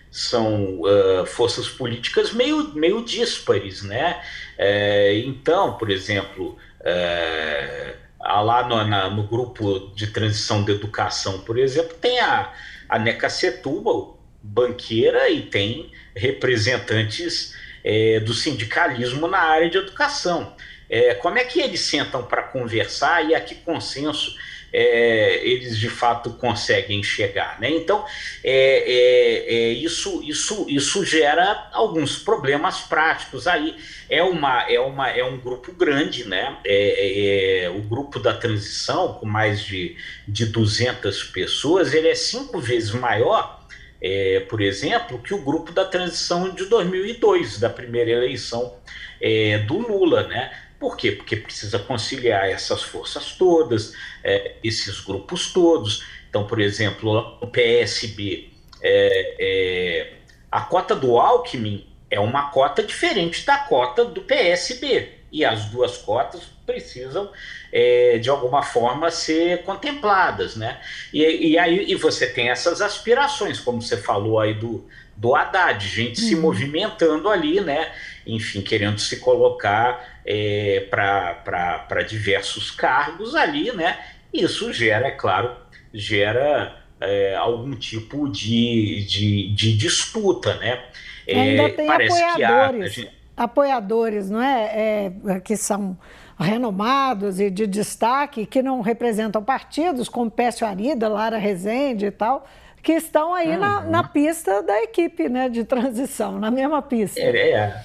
são 0.09 0.81
uh, 0.81 1.27
forças 1.27 1.69
políticas 1.69 2.33
meio, 2.33 2.73
meio 2.73 3.05
díspares, 3.05 3.83
né? 3.83 4.19
É, 4.57 5.19
então, 5.19 5.77
por 5.77 5.91
exemplo, 5.91 6.57
é, 6.81 7.97
lá 8.19 8.67
no, 8.67 8.83
na, 8.83 9.11
no 9.11 9.27
grupo 9.27 9.91
de 9.95 10.07
transição 10.07 10.63
de 10.63 10.71
educação, 10.71 11.41
por 11.41 11.59
exemplo, 11.59 11.95
tem 12.01 12.19
a, 12.19 12.51
a 12.89 12.97
NECA 12.97 13.29
Setúbal, 13.29 14.19
banqueira 14.41 15.29
e 15.29 15.43
tem 15.43 15.91
representantes 16.15 17.53
é, 17.83 18.19
do 18.19 18.33
sindicalismo 18.33 19.27
na 19.27 19.39
área 19.39 19.69
de 19.69 19.77
educação. 19.77 20.55
É, 20.89 21.13
como 21.13 21.37
é 21.37 21.43
que 21.43 21.61
eles 21.61 21.81
sentam 21.81 22.23
para 22.23 22.41
conversar 22.41 23.23
e 23.23 23.35
a 23.35 23.39
que 23.39 23.53
consenso 23.55 24.35
é, 24.73 25.41
eles 25.47 25.77
de 25.77 25.87
fato 25.89 26.31
conseguem 26.31 27.03
chegar? 27.03 27.59
Né? 27.59 27.69
Então, 27.69 28.03
é, 28.43 28.83
é, 28.87 29.53
é, 29.53 29.71
isso, 29.73 30.23
isso, 30.23 30.65
isso 30.67 31.05
gera 31.05 31.69
alguns 31.71 32.17
problemas 32.17 32.81
práticos 32.81 33.45
aí. 33.47 33.75
É, 34.09 34.23
uma, 34.23 34.63
é, 34.63 34.79
uma, 34.79 35.09
é 35.09 35.23
um 35.23 35.37
grupo 35.37 35.71
grande, 35.71 36.27
né? 36.27 36.57
É, 36.65 37.71
o 37.75 37.81
grupo 37.81 38.19
da 38.19 38.33
transição, 38.33 39.13
com 39.13 39.27
mais 39.27 39.61
de, 39.63 39.95
de 40.27 40.47
200 40.47 41.25
pessoas, 41.25 41.93
ele 41.93 42.07
é 42.07 42.15
cinco 42.15 42.59
vezes 42.59 42.91
maior 42.91 43.59
é, 44.01 44.39
por 44.41 44.61
exemplo, 44.61 45.19
que 45.19 45.33
o 45.33 45.41
grupo 45.43 45.71
da 45.71 45.85
transição 45.85 46.49
de 46.53 46.65
2002, 46.65 47.59
da 47.59 47.69
primeira 47.69 48.11
eleição 48.11 48.75
é, 49.21 49.59
do 49.59 49.77
Lula, 49.77 50.27
né? 50.27 50.51
Por 50.79 50.95
quê? 50.95 51.11
Porque 51.11 51.35
precisa 51.35 51.77
conciliar 51.77 52.47
essas 52.49 52.81
forças 52.81 53.33
todas, 53.33 53.93
é, 54.23 54.55
esses 54.63 55.01
grupos 55.01 55.51
todos. 55.51 56.05
Então, 56.29 56.47
por 56.47 56.61
exemplo, 56.61 57.37
o 57.41 57.47
PSB, 57.47 58.49
é, 58.81 59.35
é, 59.39 60.13
a 60.49 60.61
cota 60.61 60.95
do 60.95 61.19
Alckmin 61.19 61.85
é 62.09 62.19
uma 62.19 62.49
cota 62.49 62.81
diferente 62.81 63.45
da 63.45 63.57
cota 63.57 64.05
do 64.05 64.21
PSB. 64.21 65.18
E 65.31 65.45
as 65.45 65.65
duas 65.65 65.97
cotas 65.97 66.41
precisam 66.65 67.31
é, 67.71 68.17
de 68.17 68.29
alguma 68.29 68.63
forma 68.63 69.11
ser 69.11 69.63
contempladas, 69.63 70.55
né? 70.55 70.79
E, 71.13 71.51
e 71.51 71.57
aí 71.57 71.91
e 71.91 71.95
você 71.95 72.27
tem 72.27 72.49
essas 72.49 72.81
aspirações, 72.81 73.59
como 73.59 73.81
você 73.81 73.97
falou 73.97 74.39
aí 74.39 74.53
do, 74.53 74.87
do 75.15 75.35
Haddad, 75.35 75.85
gente 75.87 76.21
uhum. 76.21 76.27
se 76.27 76.35
movimentando 76.35 77.29
ali, 77.29 77.61
né? 77.61 77.91
Enfim, 78.25 78.61
querendo 78.61 78.99
se 78.99 79.17
colocar 79.17 80.21
é, 80.25 80.87
para 80.89 82.01
diversos 82.03 82.71
cargos 82.71 83.35
ali, 83.35 83.71
né? 83.71 83.99
Isso 84.33 84.71
gera, 84.71 85.07
é 85.07 85.11
claro, 85.11 85.55
gera 85.93 86.79
é, 87.01 87.35
algum 87.35 87.75
tipo 87.75 88.29
de, 88.29 89.05
de, 89.05 89.53
de 89.53 89.77
disputa, 89.77 90.55
né? 90.55 90.85
É, 91.25 91.39
Ainda 91.39 91.69
tem 91.69 91.89
apoiadores, 91.89 92.93
gente... 92.93 93.18
apoiadores, 93.39 94.29
não 94.29 94.41
é? 94.41 95.11
é? 95.25 95.39
Que 95.39 95.55
são 95.55 95.97
renomados 96.37 97.39
e 97.39 97.49
de 97.49 97.65
destaque 97.65 98.45
que 98.45 98.61
não 98.61 98.81
representam 98.81 99.41
partidos, 99.41 100.09
como 100.09 100.29
Pécio 100.29 100.67
Arida, 100.67 101.07
Lara 101.07 101.37
Rezende 101.37 102.07
e 102.07 102.11
tal, 102.11 102.45
que 102.83 102.93
estão 102.93 103.33
aí 103.33 103.51
uhum. 103.51 103.59
na, 103.59 103.81
na, 103.81 104.03
pista 104.03 104.61
da 104.61 104.81
equipe 104.83 105.29
né, 105.29 105.49
de 105.49 105.63
transição, 105.63 106.37
na 106.37 106.51
mesma 106.51 106.81
pista. 106.81 107.19
É, 107.19 107.51
é. 107.51 107.81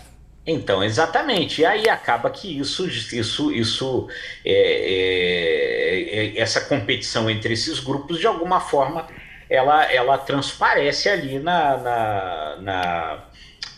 Então, 0.47 0.85
exatamente. 0.85 1.63
E 1.63 1.67
aí 1.67 1.89
acaba 1.89 2.29
que 2.31 2.59
isso, 2.59 2.87
isso, 2.87 3.53
isso 3.53 4.09
é, 4.45 4.53
é, 4.53 6.37
é, 6.37 6.39
essa 6.39 6.61
competição 6.61 7.31
entre 7.31 7.55
esses 7.55 7.81
grupos, 7.81 8.19
de 8.19 8.27
alguma 8.27 8.61
forma, 8.61 9.07
ela, 9.49 9.85
ela 9.91 10.19
transparece 10.19 11.09
ali 11.09 11.39
na, 11.39 11.77
na, 11.79 12.57
na 12.61 13.25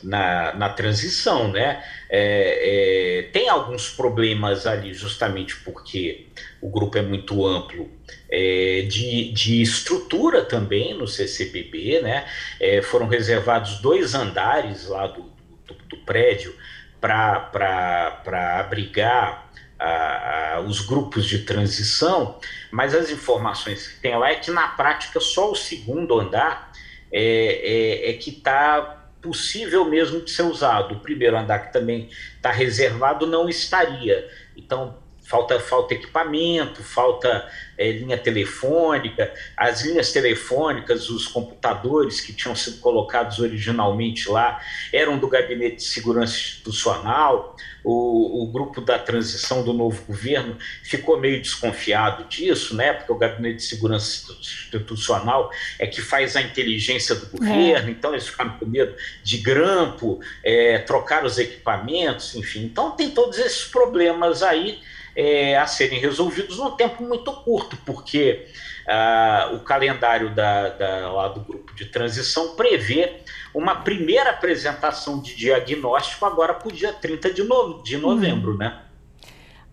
na, 0.03 0.55
na 0.55 0.69
transição, 0.69 1.51
né? 1.51 1.83
É, 2.09 3.21
é, 3.21 3.23
tem 3.33 3.49
alguns 3.49 3.91
problemas 3.91 4.67
ali, 4.67 4.95
justamente 4.95 5.57
porque 5.57 6.27
o 6.61 6.69
grupo 6.69 6.99
é 6.99 7.03
muito 7.03 7.47
amplo, 7.47 7.91
é, 8.31 8.87
de, 8.89 9.33
de 9.33 9.63
estrutura 9.63 10.45
também 10.45 10.95
no 10.95 11.07
CCBB, 11.07 12.01
né? 12.01 12.27
É, 12.61 12.83
foram 12.83 13.09
reservados 13.09 13.79
dois 13.81 14.15
andares 14.15 14.87
lá 14.89 15.07
do, 15.07 15.23
do, 15.67 15.75
do 15.89 15.97
prédio 15.99 16.55
para 17.01 18.61
abrigar 18.61 19.51
a, 19.79 20.55
a, 20.55 20.61
os 20.61 20.81
grupos 20.81 21.27
de 21.27 21.41
transição, 21.41 22.39
mas 22.71 22.95
as 22.95 23.11
informações 23.11 23.87
que 23.87 24.01
tem 24.01 24.17
lá 24.17 24.31
é 24.31 24.37
que 24.37 24.51
na 24.51 24.69
prática 24.69 25.21
só 25.21 25.53
o 25.53 25.55
segundo 25.55 26.19
andar 26.19 26.73
é, 27.13 27.21
é, 27.23 28.11
é 28.11 28.13
que 28.15 28.31
está 28.31 29.06
possível 29.27 29.85
mesmo 29.85 30.21
de 30.21 30.31
ser 30.31 30.43
usado. 30.43 30.95
O 30.95 31.01
primeiro 31.01 31.37
andar 31.37 31.59
que 31.67 31.73
também 31.73 32.09
está 32.37 32.51
reservado 32.51 33.27
não 33.27 33.49
estaria. 33.49 34.29
Então, 34.57 34.99
falta, 35.27 35.59
falta 35.59 35.95
equipamento, 35.95 36.83
falta 36.83 37.51
é, 37.77 37.91
linha 37.91 38.17
telefônica, 38.17 39.33
as 39.57 39.83
linhas 39.83 40.13
telefônicas, 40.13 41.11
os 41.11 41.27
computadores 41.27 42.21
que 42.21 42.33
tinham 42.33 42.55
sido 42.55 42.79
colocados 42.79 43.41
originalmente 43.41 44.29
lá 44.29 44.61
eram 44.93 45.19
do 45.19 45.29
Gabinete 45.29 45.77
de 45.77 45.83
Segurança 45.83 46.35
Institucional. 46.35 47.57
O, 47.83 48.43
o 48.43 48.47
grupo 48.51 48.81
da 48.81 48.99
transição 48.99 49.65
do 49.65 49.73
novo 49.73 50.03
governo 50.07 50.57
ficou 50.83 51.21
meio 51.21 51.41
desconfiado 51.41 52.25
disso, 52.25 52.75
né? 52.75 52.93
Porque 52.93 53.13
o 53.13 53.17
Gabinete 53.17 53.57
de 53.57 53.63
Segurança 53.63 54.33
Institucional 54.41 55.51
é 55.79 55.87
que 55.87 56.01
faz 56.01 56.37
a 56.37 56.43
inteligência 56.43 57.15
do 57.15 57.27
governo, 57.27 57.89
é. 57.89 57.93
então 57.93 58.13
eles 58.13 58.27
ficaram 58.29 58.59
com 58.59 58.67
medo 58.67 58.95
de 59.23 59.39
grampo, 59.39 60.21
é, 60.43 60.79
trocar 60.79 61.25
os 61.25 61.39
equipamentos, 61.39 62.35
enfim. 62.35 62.65
Então 62.65 62.93
tem 62.93 63.11
todos 63.11 63.39
esses 63.39 63.65
problemas 63.65 64.43
aí 64.43 64.81
é, 65.17 65.57
a 65.57 65.67
serem 65.67 65.99
resolvidos 65.99 66.59
num 66.59 66.73
tempo 66.73 67.03
muito 67.03 67.33
curto, 67.33 67.77
porque 67.87 68.47
ah, 68.87 69.51
o 69.55 69.61
calendário 69.61 70.35
da, 70.35 70.69
da, 70.69 71.11
lá 71.11 71.29
do 71.29 71.41
grupo 71.41 71.75
de 71.75 71.87
transição 71.87 72.55
prevê 72.55 73.23
uma 73.55 73.77
primeira 73.77 74.31
apresentação 74.31 75.21
de 75.21 75.35
diagnóstico 75.35 76.27
agora 76.27 76.53
para 76.53 76.69
o 76.69 76.73
dia 76.73 76.93
30 76.93 77.33
de, 77.33 77.43
no, 77.43 77.83
de 77.83 77.97
novembro, 77.97 78.55
hum. 78.55 78.59
né? 78.59 78.83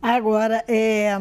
Agora, 0.02 0.64
é, 0.68 1.18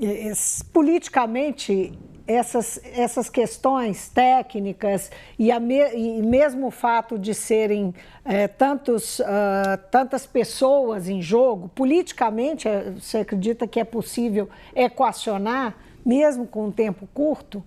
é, 0.00 0.32
politicamente, 0.72 1.92
essas, 2.26 2.80
essas 2.84 3.28
questões 3.28 4.08
técnicas 4.08 5.10
e, 5.38 5.52
me, 5.58 5.94
e 5.94 6.22
mesmo 6.22 6.68
o 6.68 6.70
fato 6.70 7.18
de 7.18 7.34
serem 7.34 7.94
é, 8.24 8.46
tantos, 8.46 9.18
uh, 9.20 9.78
tantas 9.90 10.26
pessoas 10.26 11.08
em 11.08 11.20
jogo, 11.20 11.68
politicamente, 11.74 12.68
é, 12.68 12.90
você 12.90 13.18
acredita 13.18 13.66
que 13.66 13.80
é 13.80 13.84
possível 13.84 14.48
equacionar, 14.74 15.74
mesmo 16.04 16.46
com 16.46 16.66
um 16.66 16.72
tempo 16.72 17.08
curto? 17.12 17.62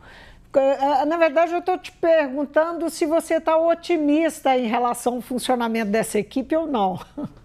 É, 0.56 1.06
na 1.06 1.18
verdade, 1.18 1.52
eu 1.52 1.60
estou 1.60 1.78
te 1.78 1.92
perguntando 1.92 2.90
se 2.90 3.06
você 3.06 3.36
está 3.36 3.58
otimista 3.58 4.58
em 4.58 4.68
relação 4.68 5.16
ao 5.16 5.22
funcionamento 5.22 5.92
dessa 5.92 6.18
equipe 6.18 6.56
ou 6.56 6.66
não. 6.66 7.00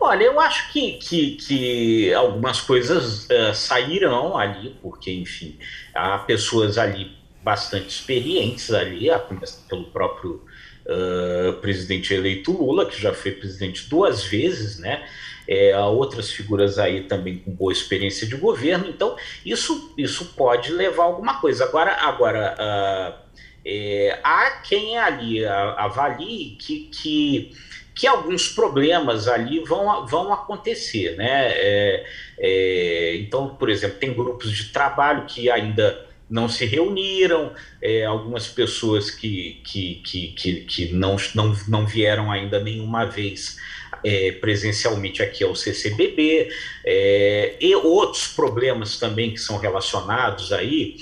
Olha, 0.00 0.24
eu 0.24 0.40
acho 0.40 0.72
que, 0.72 0.92
que, 0.92 1.30
que 1.36 2.14
algumas 2.14 2.60
coisas 2.60 3.24
uh, 3.26 3.54
sairão 3.54 4.36
ali, 4.36 4.76
porque, 4.82 5.12
enfim, 5.12 5.56
há 5.94 6.18
pessoas 6.18 6.78
ali 6.78 7.16
bastante 7.42 7.88
experientes 7.88 8.72
ali, 8.72 9.10
a 9.10 9.18
começar 9.18 9.66
pelo 9.68 9.84
próprio 9.84 10.42
uh, 10.86 11.52
presidente 11.60 12.12
eleito 12.12 12.52
Lula, 12.52 12.86
que 12.86 13.00
já 13.00 13.14
foi 13.14 13.32
presidente 13.32 13.88
duas 13.88 14.24
vezes, 14.24 14.78
né? 14.78 15.06
É, 15.46 15.72
há 15.72 15.86
outras 15.86 16.30
figuras 16.30 16.78
aí 16.78 17.04
também 17.04 17.38
com 17.38 17.50
boa 17.50 17.72
experiência 17.72 18.26
de 18.26 18.36
governo, 18.36 18.86
então 18.86 19.16
isso, 19.46 19.94
isso 19.96 20.34
pode 20.36 20.70
levar 20.70 21.04
a 21.04 21.06
alguma 21.06 21.40
coisa. 21.40 21.64
Agora, 21.64 21.92
agora 21.92 22.54
uh, 22.58 23.38
é, 23.64 24.20
há 24.22 24.50
quem 24.62 24.98
ali 24.98 25.44
avalie 25.46 26.56
que, 26.58 26.90
que 26.92 27.52
que 27.98 28.06
alguns 28.06 28.46
problemas 28.46 29.26
ali 29.26 29.58
vão, 29.58 30.06
vão 30.06 30.32
acontecer, 30.32 31.16
né? 31.16 31.50
É, 31.50 32.06
é, 32.38 33.16
então, 33.16 33.56
por 33.56 33.68
exemplo, 33.68 33.98
tem 33.98 34.14
grupos 34.14 34.52
de 34.52 34.72
trabalho 34.72 35.26
que 35.26 35.50
ainda 35.50 36.06
não 36.30 36.48
se 36.48 36.64
reuniram, 36.64 37.52
é, 37.82 38.04
algumas 38.04 38.46
pessoas 38.46 39.10
que, 39.10 39.60
que, 39.64 39.96
que, 40.04 40.28
que, 40.28 40.52
que 40.60 40.92
não, 40.92 41.16
não, 41.34 41.56
não 41.66 41.86
vieram 41.86 42.30
ainda 42.30 42.60
nenhuma 42.60 43.04
vez 43.04 43.56
é, 44.04 44.30
presencialmente 44.32 45.20
aqui 45.20 45.42
ao 45.42 45.56
CCBB, 45.56 46.50
é, 46.84 47.56
e 47.60 47.74
outros 47.74 48.28
problemas 48.28 48.96
também 48.96 49.32
que 49.32 49.38
são 49.38 49.58
relacionados 49.58 50.52
aí 50.52 50.96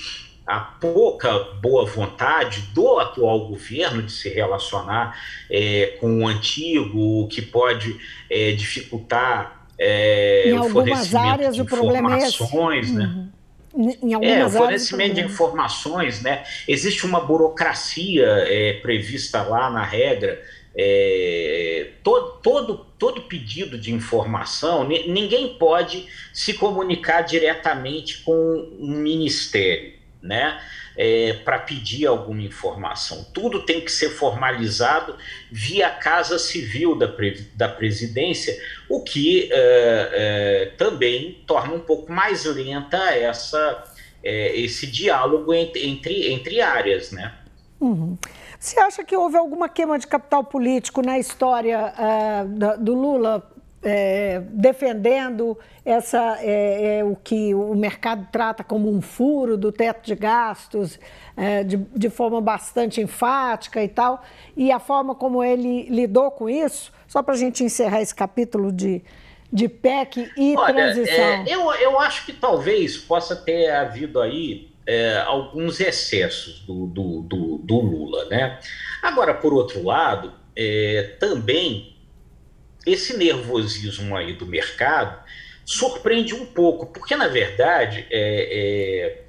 a 0.47 0.61
pouca 0.61 1.37
boa 1.61 1.85
vontade 1.85 2.61
do 2.73 2.97
atual 2.99 3.47
governo 3.47 4.01
de 4.01 4.13
se 4.13 4.29
relacionar 4.29 5.19
é, 5.51 5.97
com 5.99 6.23
o 6.23 6.27
antigo, 6.27 7.23
o 7.23 7.27
que 7.27 7.41
pode 7.41 7.97
é, 8.29 8.53
dificultar 8.53 9.67
é, 9.77 10.49
em 10.49 10.53
o 10.53 10.63
algumas 10.63 11.13
áreas 11.13 11.59
o 11.59 11.65
problema 11.65 12.15
é 12.15 12.27
esse. 12.27 12.93
Né? 12.93 13.29
Uhum. 13.73 13.97
Em 14.01 14.13
algumas 14.13 14.37
é, 14.37 14.45
o 14.45 14.49
fornecimento 14.49 15.15
de 15.15 15.21
informações, 15.21 16.23
né? 16.23 16.43
Existe 16.67 17.05
uma 17.05 17.19
burocracia 17.19 18.25
é, 18.25 18.73
prevista 18.81 19.43
lá 19.43 19.69
na 19.69 19.83
regra. 19.83 20.41
É, 20.79 21.89
todo, 22.03 22.39
todo, 22.41 22.85
todo 22.97 23.21
pedido 23.23 23.77
de 23.77 23.91
informação, 23.91 24.87
ninguém 24.87 25.55
pode 25.55 26.07
se 26.31 26.53
comunicar 26.53 27.21
diretamente 27.21 28.19
com 28.23 28.33
um 28.79 28.95
ministério 28.95 29.96
né? 30.27 30.59
É, 30.95 31.33
para 31.45 31.59
pedir 31.59 32.07
alguma 32.07 32.41
informação. 32.41 33.23
Tudo 33.31 33.63
tem 33.63 33.81
que 33.81 33.91
ser 33.91 34.09
formalizado 34.09 35.15
via 35.51 35.89
Casa 35.91 36.39
Civil 36.39 36.95
da, 36.95 37.07
da 37.53 37.69
presidência, 37.69 38.59
o 38.89 39.03
que 39.03 39.47
é, 39.51 40.09
é, 40.13 40.65
também 40.75 41.43
torna 41.45 41.73
um 41.73 41.79
pouco 41.79 42.11
mais 42.11 42.45
lenta 42.45 42.97
essa, 43.13 43.83
é, 44.23 44.59
esse 44.59 44.87
diálogo 44.87 45.53
entre, 45.53 46.33
entre 46.33 46.61
áreas. 46.61 47.11
Né? 47.11 47.31
Uhum. 47.79 48.17
Você 48.59 48.79
acha 48.79 49.03
que 49.03 49.15
houve 49.15 49.37
alguma 49.37 49.69
queima 49.69 49.99
de 49.99 50.07
capital 50.07 50.43
político 50.43 51.01
na 51.01 51.19
história 51.19 51.93
uh, 51.93 52.83
do 52.83 52.95
Lula 52.95 53.47
é, 53.81 54.41
defendendo 54.49 55.57
essa, 55.85 56.37
é, 56.41 56.99
é, 56.99 57.03
o 57.03 57.15
que 57.15 57.53
o 57.53 57.75
mercado 57.75 58.27
trata 58.31 58.63
como 58.63 58.91
um 58.91 59.01
furo 59.01 59.57
do 59.57 59.71
teto 59.71 60.05
de 60.05 60.15
gastos, 60.15 60.99
é, 61.35 61.63
de, 61.63 61.77
de, 61.77 62.09
forma 62.09 62.41
bastante 62.41 62.99
enfática 62.99 63.83
e 63.83 63.87
tal, 63.87 64.23
e 64.55 64.71
a 64.71 64.79
forma 64.79 65.13
como 65.13 65.43
ele 65.43 65.83
lidou 65.89 66.31
com 66.31 66.49
isso, 66.49 66.91
só 67.07 67.21
para 67.21 67.35
a 67.35 67.37
gente 67.37 67.63
encerrar 67.63 68.01
esse 68.01 68.15
capítulo 68.15 68.71
de, 68.71 69.03
de 69.53 69.69
PEC 69.69 70.29
e 70.35 70.55
Olha, 70.57 70.73
transição. 70.73 71.23
É, 71.23 71.45
eu, 71.47 71.71
eu 71.75 71.99
acho 71.99 72.25
que 72.25 72.33
talvez 72.33 72.97
possa 72.97 73.35
ter 73.35 73.69
havido 73.69 74.19
aí 74.19 74.69
é, 74.85 75.19
alguns 75.25 75.79
excessos 75.79 76.61
do, 76.61 76.87
do, 76.87 77.21
do, 77.21 77.57
do, 77.59 77.79
Lula, 77.79 78.25
né? 78.25 78.59
Agora, 79.03 79.33
por 79.33 79.53
outro 79.53 79.83
lado, 79.83 80.33
também 81.19 81.96
esse 82.87 83.17
nervosismo 83.17 84.15
aí 84.15 84.33
do 84.33 84.45
mercado 84.45 85.21
surpreende 85.65 86.33
um 86.33 86.45
pouco, 86.45 86.87
porque 86.87 87.15
na 87.15 87.27
verdade 87.27 88.07
é, 88.09 89.19
é, 89.19 89.21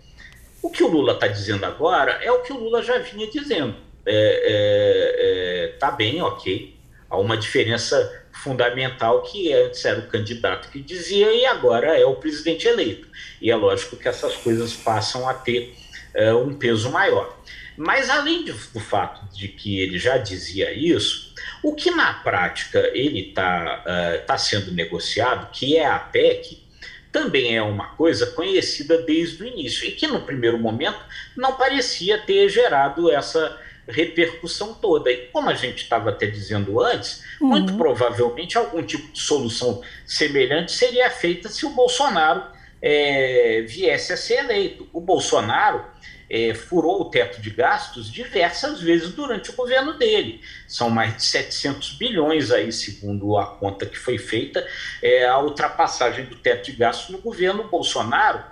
o 0.63 0.71
que 0.71 0.85
o 0.85 0.89
Lula 0.89 1.15
está 1.15 1.27
dizendo 1.27 1.67
agora 1.67 2.13
é 2.23 2.31
o 2.31 2.43
que 2.43 2.53
o 2.53 2.59
Lula 2.59 2.83
já 2.83 2.99
vinha 2.99 3.29
dizendo. 3.29 3.75
É, 4.07 4.15
é, 4.15 5.65
é 5.65 5.69
tá 5.79 5.91
bem, 5.91 6.23
ok. 6.23 6.77
Há 7.11 7.19
uma 7.19 7.37
diferença 7.37 8.25
fundamental 8.33 9.23
que 9.23 9.53
antes 9.53 9.85
era 9.85 9.99
o 9.99 10.07
candidato 10.07 10.69
que 10.71 10.81
dizia 10.81 11.33
e 11.33 11.45
agora 11.45 11.99
é 11.99 12.07
o 12.07 12.15
presidente 12.15 12.69
eleito. 12.69 13.09
E 13.41 13.51
é 13.51 13.57
lógico 13.57 13.97
que 13.97 14.09
essas 14.09 14.37
coisas 14.37 14.75
passam 14.75 15.29
a 15.29 15.35
ter 15.35 15.75
é, 16.15 16.33
um 16.33 16.55
peso 16.55 16.91
maior. 16.91 17.37
Mas 17.77 18.11
além 18.11 18.45
do 18.45 18.81
fato 18.81 19.25
de 19.33 19.49
que 19.49 19.81
ele 19.81 19.99
já 19.99 20.19
dizia 20.19 20.73
isso, 20.73 21.28
o 21.63 21.75
que 21.75 21.91
na 21.91 22.15
prática 22.15 22.79
ele 22.95 23.29
está 23.29 23.85
uh, 23.85 24.27
tá 24.27 24.39
sendo 24.39 24.73
negociado, 24.73 25.51
que 25.51 25.77
é 25.77 25.87
a 25.87 25.99
PEC, 25.99 26.63
também 27.11 27.57
é 27.57 27.63
uma 27.63 27.89
coisa 27.95 28.27
conhecida 28.27 28.99
desde 29.03 29.43
o 29.43 29.47
início 29.47 29.87
e 29.87 29.93
que 29.93 30.07
no 30.07 30.21
primeiro 30.21 30.59
momento 30.59 30.99
não 31.37 31.55
parecia 31.55 32.19
ter 32.19 32.49
gerado 32.49 33.11
essa 33.11 33.59
repercussão 33.89 34.75
toda. 34.75 35.11
E 35.11 35.29
como 35.29 35.49
a 35.49 35.55
gente 35.55 35.83
estava 35.83 36.11
até 36.11 36.27
dizendo 36.27 36.81
antes, 36.81 37.25
uhum. 37.41 37.49
muito 37.49 37.75
provavelmente 37.77 38.59
algum 38.59 38.83
tipo 38.83 39.11
de 39.13 39.21
solução 39.21 39.83
semelhante 40.05 40.73
seria 40.73 41.11
feita 41.11 41.49
se 41.49 41.65
o 41.65 41.71
Bolsonaro 41.71 42.43
é, 42.81 43.65
viesse 43.67 44.13
a 44.13 44.17
ser 44.17 44.45
eleito. 44.45 44.89
O 44.93 45.01
Bolsonaro 45.01 45.85
é, 46.31 46.55
furou 46.55 47.03
o 47.03 47.05
teto 47.07 47.41
de 47.41 47.51
gastos 47.51 48.11
diversas 48.11 48.81
vezes 48.81 49.13
durante 49.13 49.51
o 49.51 49.55
governo 49.55 49.95
dele. 49.95 50.41
São 50.67 50.91
mais 50.91 51.17
de 51.17 51.25
700 51.25 51.93
bilhões 51.93 52.51
aí, 52.51 52.73
segundo 52.73 53.37
a 53.39 53.47
conta 53.47 53.87
que 53.87 53.99
foi 53.99 54.19
feita, 54.19 54.67
é, 55.03 55.27
a 55.27 55.39
ultrapassagem 55.39 56.27
do 56.27 56.37
teto 56.37 56.67
de 56.67 56.73
gastos 56.73 57.11
no 57.11 57.19
governo 57.19 57.65
Bolsonaro, 57.65 58.43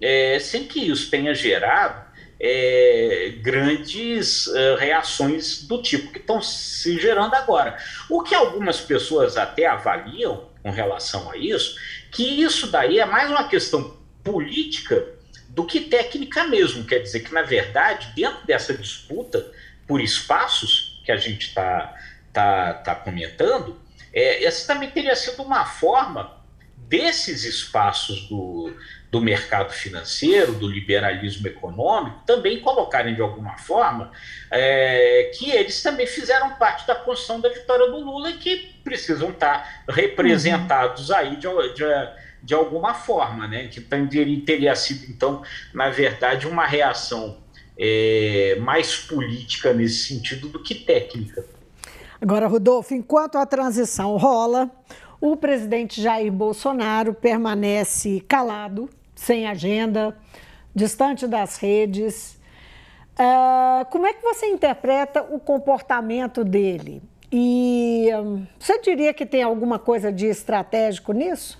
é, 0.00 0.38
sem 0.38 0.64
que 0.64 0.80
isso 0.80 1.10
tenha 1.10 1.34
gerado 1.34 2.06
é, 2.38 3.34
grandes 3.40 4.46
é, 4.48 4.76
reações 4.76 5.62
do 5.62 5.80
tipo 5.80 6.12
que 6.12 6.18
estão 6.18 6.40
se 6.42 6.98
gerando 6.98 7.34
agora. 7.34 7.76
O 8.08 8.22
que 8.22 8.34
algumas 8.34 8.80
pessoas 8.80 9.36
até 9.36 9.66
avaliam 9.66 10.48
com 10.62 10.70
relação 10.70 11.30
a 11.30 11.36
isso, 11.36 11.76
que 12.10 12.42
isso 12.42 12.66
daí 12.68 12.98
é 12.98 13.06
mais 13.06 13.30
uma 13.30 13.48
questão 13.48 13.96
política 14.22 15.15
do 15.56 15.64
que 15.64 15.80
técnica 15.80 16.44
mesmo. 16.44 16.84
Quer 16.84 16.98
dizer 16.98 17.20
que, 17.20 17.32
na 17.32 17.40
verdade, 17.40 18.12
dentro 18.14 18.46
dessa 18.46 18.74
disputa 18.74 19.50
por 19.86 20.02
espaços 20.02 21.00
que 21.02 21.10
a 21.10 21.16
gente 21.16 21.48
está 21.48 21.96
tá, 22.30 22.74
tá 22.74 22.94
comentando, 22.94 23.80
é, 24.12 24.44
essa 24.44 24.66
também 24.66 24.90
teria 24.90 25.16
sido 25.16 25.42
uma 25.42 25.64
forma 25.64 26.36
desses 26.76 27.44
espaços 27.44 28.28
do, 28.28 28.70
do 29.10 29.18
mercado 29.18 29.72
financeiro, 29.72 30.52
do 30.52 30.68
liberalismo 30.68 31.46
econômico, 31.46 32.22
também 32.26 32.60
colocarem 32.60 33.14
de 33.14 33.22
alguma 33.22 33.56
forma 33.56 34.12
é, 34.50 35.32
que 35.38 35.50
eles 35.50 35.82
também 35.82 36.06
fizeram 36.06 36.50
parte 36.56 36.86
da 36.86 36.94
construção 36.94 37.40
da 37.40 37.48
vitória 37.48 37.86
do 37.90 37.98
Lula 37.98 38.30
e 38.30 38.36
que 38.36 38.76
precisam 38.84 39.30
estar 39.30 39.84
representados 39.88 41.08
uhum. 41.08 41.16
aí 41.16 41.36
de, 41.36 41.48
de 41.74 41.84
de 42.42 42.54
alguma 42.54 42.94
forma, 42.94 43.46
né? 43.46 43.68
Que 43.68 43.80
teria 43.80 44.74
sido, 44.74 45.10
então, 45.10 45.42
na 45.74 45.90
verdade, 45.90 46.46
uma 46.46 46.66
reação 46.66 47.38
é, 47.78 48.56
mais 48.60 48.96
política 48.96 49.72
nesse 49.72 50.08
sentido 50.08 50.48
do 50.48 50.62
que 50.62 50.74
técnica. 50.74 51.44
Agora, 52.20 52.46
Rodolfo, 52.46 52.94
enquanto 52.94 53.36
a 53.36 53.44
transição 53.44 54.16
rola, 54.16 54.70
o 55.20 55.36
presidente 55.36 56.00
Jair 56.00 56.32
Bolsonaro 56.32 57.12
permanece 57.12 58.20
calado, 58.26 58.88
sem 59.14 59.46
agenda, 59.46 60.16
distante 60.74 61.26
das 61.26 61.56
redes. 61.56 62.38
Uh, 63.18 63.84
como 63.90 64.06
é 64.06 64.12
que 64.12 64.22
você 64.22 64.46
interpreta 64.46 65.22
o 65.22 65.40
comportamento 65.40 66.44
dele? 66.44 67.02
E 67.32 68.08
um, 68.14 68.46
você 68.58 68.78
diria 68.80 69.12
que 69.12 69.24
tem 69.24 69.42
alguma 69.42 69.78
coisa 69.78 70.12
de 70.12 70.26
estratégico 70.26 71.12
nisso? 71.12 71.58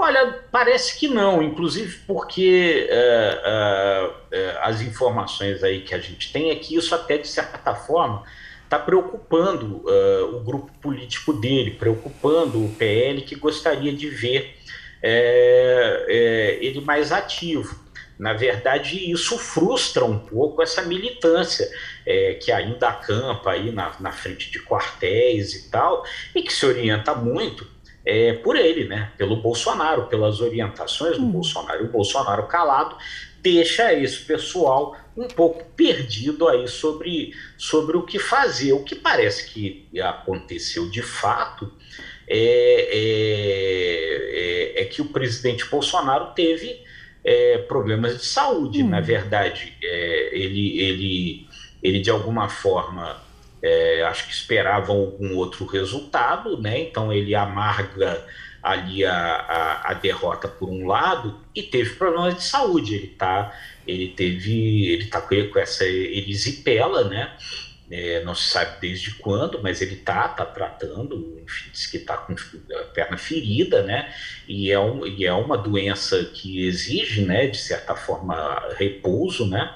Olha, 0.00 0.38
parece 0.52 0.96
que 0.96 1.08
não, 1.08 1.42
inclusive 1.42 1.98
porque 2.06 2.86
é, 2.88 3.42
é, 3.44 4.10
é, 4.30 4.58
as 4.62 4.80
informações 4.80 5.64
aí 5.64 5.80
que 5.80 5.92
a 5.92 5.98
gente 5.98 6.32
tem 6.32 6.50
é 6.50 6.54
que 6.54 6.76
isso 6.76 6.94
até 6.94 7.18
de 7.18 7.26
certa 7.26 7.74
forma 7.74 8.22
está 8.62 8.78
preocupando 8.78 9.82
uh, 9.84 10.36
o 10.36 10.40
grupo 10.40 10.70
político 10.80 11.32
dele, 11.32 11.72
preocupando 11.72 12.64
o 12.64 12.68
PL 12.74 13.22
que 13.22 13.34
gostaria 13.34 13.92
de 13.92 14.08
ver 14.08 14.56
é, 15.02 16.04
é, 16.06 16.64
ele 16.64 16.80
mais 16.82 17.10
ativo. 17.10 17.88
Na 18.18 18.34
verdade, 18.34 19.10
isso 19.10 19.38
frustra 19.38 20.04
um 20.04 20.18
pouco 20.18 20.60
essa 20.60 20.82
militância 20.82 21.68
é, 22.04 22.34
que 22.34 22.52
ainda 22.52 22.88
acampa 22.88 23.52
aí 23.52 23.72
na, 23.72 23.92
na, 24.00 24.12
frente 24.12 24.50
de 24.50 24.60
quartéis 24.60 25.54
e 25.54 25.70
tal, 25.70 26.04
e 26.34 26.42
que 26.42 26.52
se 26.52 26.66
orienta 26.66 27.14
muito 27.14 27.64
é, 28.08 28.32
por 28.32 28.56
ele, 28.56 28.86
né? 28.88 29.12
Pelo 29.18 29.36
Bolsonaro, 29.36 30.06
pelas 30.06 30.40
orientações 30.40 31.18
do 31.18 31.24
hum. 31.24 31.30
Bolsonaro. 31.30 31.84
E 31.84 31.88
o 31.88 31.92
Bolsonaro 31.92 32.46
calado 32.46 32.96
deixa 33.42 33.92
esse 33.92 34.20
pessoal 34.20 34.96
um 35.14 35.28
pouco 35.28 35.62
perdido 35.76 36.48
aí 36.48 36.66
sobre, 36.66 37.34
sobre 37.58 37.98
o 37.98 38.02
que 38.02 38.18
fazer. 38.18 38.72
O 38.72 38.82
que 38.82 38.94
parece 38.94 39.50
que 39.50 39.86
aconteceu 40.00 40.88
de 40.88 41.02
fato 41.02 41.70
é, 42.26 42.88
é, 42.90 44.78
é, 44.78 44.82
é 44.82 44.84
que 44.86 45.02
o 45.02 45.06
presidente 45.06 45.66
Bolsonaro 45.66 46.32
teve 46.34 46.82
é, 47.22 47.58
problemas 47.58 48.16
de 48.16 48.24
saúde. 48.24 48.82
Hum. 48.82 48.88
Na 48.88 49.02
verdade, 49.02 49.76
é, 49.82 50.30
ele, 50.32 50.80
ele, 50.80 51.48
ele 51.82 52.00
de 52.00 52.08
alguma 52.08 52.48
forma 52.48 53.27
é, 53.62 54.02
acho 54.02 54.26
que 54.26 54.32
esperava 54.32 54.92
algum 54.92 55.36
outro 55.36 55.64
resultado, 55.66 56.60
né? 56.60 56.80
Então 56.80 57.12
ele 57.12 57.34
amarga 57.34 58.24
ali 58.62 59.04
a, 59.04 59.14
a, 59.14 59.90
a, 59.90 59.94
derrota 59.94 60.48
por 60.48 60.68
um 60.68 60.86
lado 60.86 61.40
e 61.54 61.62
teve 61.62 61.90
problemas 61.94 62.36
de 62.36 62.44
saúde. 62.44 62.94
Ele 62.94 63.06
tá, 63.08 63.52
ele 63.86 64.08
teve, 64.08 64.86
ele 64.86 65.06
tá 65.06 65.20
com 65.20 65.58
essa 65.58 65.84
erisipela, 65.84 67.04
né? 67.04 67.32
É, 67.90 68.22
não 68.22 68.34
se 68.34 68.50
sabe 68.50 68.80
desde 68.82 69.14
quando, 69.14 69.62
mas 69.62 69.80
ele 69.80 69.96
tá, 69.96 70.28
tá 70.28 70.44
tratando, 70.44 71.40
enfim, 71.42 71.70
diz 71.72 71.86
que 71.86 71.98
tá 71.98 72.18
com 72.18 72.34
a 72.34 72.82
perna 72.92 73.16
ferida, 73.16 73.82
né? 73.82 74.12
E 74.46 74.70
é, 74.70 74.78
um, 74.78 75.06
e 75.06 75.24
é 75.24 75.32
uma 75.32 75.56
doença 75.56 76.22
que 76.34 76.66
exige, 76.66 77.22
né, 77.22 77.46
de 77.46 77.56
certa 77.56 77.96
forma, 77.96 78.74
repouso, 78.76 79.46
né? 79.46 79.74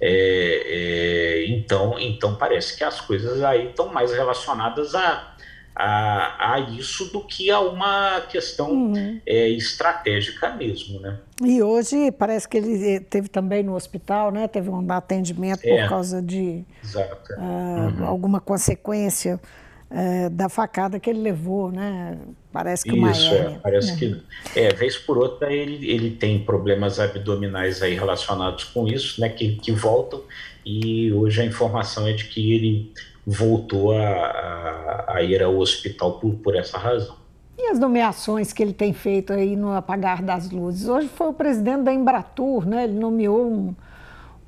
É, 0.00 1.42
é, 1.42 1.46
então, 1.48 1.98
então 1.98 2.34
parece 2.34 2.76
que 2.76 2.82
as 2.82 3.00
coisas 3.00 3.42
aí 3.42 3.68
estão 3.68 3.92
mais 3.92 4.12
relacionadas 4.12 4.94
a, 4.94 5.34
a, 5.74 6.54
a, 6.54 6.60
isso 6.60 7.12
do 7.12 7.20
que 7.20 7.50
a 7.50 7.60
uma 7.60 8.22
questão 8.22 8.70
uhum. 8.70 9.20
é, 9.26 9.48
estratégica 9.50 10.50
mesmo, 10.50 11.00
né? 11.00 11.18
E 11.44 11.62
hoje 11.62 12.10
parece 12.12 12.48
que 12.48 12.56
ele 12.56 12.96
eh, 12.96 13.00
teve 13.00 13.28
também 13.28 13.62
no 13.62 13.74
hospital, 13.74 14.30
né? 14.30 14.48
Teve 14.48 14.68
um 14.68 14.92
atendimento 14.92 15.64
é, 15.64 15.82
por 15.82 15.88
causa 15.88 16.20
de 16.20 16.64
uh, 16.94 17.40
uhum. 17.40 18.06
alguma 18.06 18.40
consequência 18.40 19.40
uh, 19.90 20.30
da 20.30 20.48
facada 20.48 20.98
que 20.98 21.10
ele 21.10 21.20
levou, 21.20 21.70
né? 21.70 22.18
Parece 22.52 22.84
que 22.84 22.92
uma 22.92 23.10
Isso, 23.10 23.32
é, 23.34 23.58
parece 23.62 23.96
que 23.96 24.22
é, 24.56 24.72
vez 24.72 24.96
por 24.96 25.18
outra 25.18 25.52
ele, 25.52 25.88
ele 25.88 26.10
tem 26.10 26.38
problemas 26.44 26.98
abdominais 26.98 27.82
aí 27.82 27.94
relacionados 27.94 28.64
com 28.64 28.86
isso, 28.86 29.20
né? 29.20 29.28
Que, 29.28 29.56
que 29.56 29.72
voltam 29.72 30.22
e 30.64 31.12
hoje 31.12 31.40
a 31.40 31.44
informação 31.44 32.06
é 32.06 32.12
de 32.12 32.24
que 32.24 32.52
ele 32.52 32.92
voltou 33.26 33.92
a, 33.92 34.06
a, 34.06 35.16
a 35.16 35.22
ir 35.22 35.42
ao 35.42 35.56
hospital 35.56 36.18
por, 36.18 36.34
por 36.34 36.56
essa 36.56 36.78
razão. 36.78 37.16
E 37.58 37.66
as 37.66 37.78
nomeações 37.78 38.52
que 38.52 38.62
ele 38.62 38.72
tem 38.72 38.92
feito 38.92 39.32
aí 39.32 39.54
no 39.54 39.72
apagar 39.72 40.22
das 40.22 40.50
luzes? 40.50 40.88
Hoje 40.88 41.08
foi 41.08 41.28
o 41.28 41.32
presidente 41.32 41.82
da 41.82 41.92
Embratur, 41.92 42.66
né? 42.66 42.84
Ele 42.84 42.94
nomeou 42.94 43.46
um, 43.46 43.74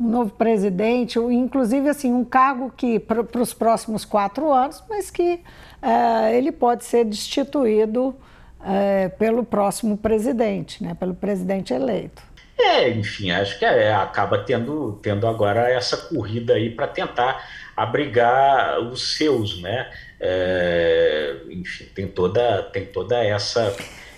um 0.03 0.11
novo 0.11 0.31
presidente, 0.31 1.19
inclusive 1.19 1.88
assim 1.88 2.12
um 2.12 2.25
cargo 2.25 2.73
que 2.77 2.99
para 2.99 3.41
os 3.41 3.55
próximos 3.55 4.05
quatro 4.05 4.53
anos, 4.53 4.83
mas 4.88 5.11
que 5.11 5.41
é, 5.81 6.37
ele 6.37 6.51
pode 6.51 6.85
ser 6.85 7.05
destituído 7.05 8.15
é, 8.65 9.09
pelo 9.09 9.45
próximo 9.45 9.97
presidente, 9.97 10.83
né? 10.83 10.95
Pelo 10.95 11.15
presidente 11.15 11.73
eleito. 11.73 12.23
É, 12.59 12.91
enfim, 12.91 13.31
acho 13.31 13.59
que 13.59 13.65
é, 13.65 13.93
acaba 13.93 14.38
tendo, 14.38 14.99
tendo 15.03 15.27
agora 15.27 15.69
essa 15.71 15.97
corrida 15.97 16.55
aí 16.55 16.71
para 16.71 16.87
tentar 16.87 17.45
abrigar 17.77 18.81
os 18.81 19.17
seus, 19.17 19.61
né? 19.61 19.91
É, 20.21 21.37
enfim, 21.51 21.87
tem 21.95 22.07
toda, 22.07 22.62
tem 22.65 22.87
toda 22.87 23.23
essa, 23.25 23.75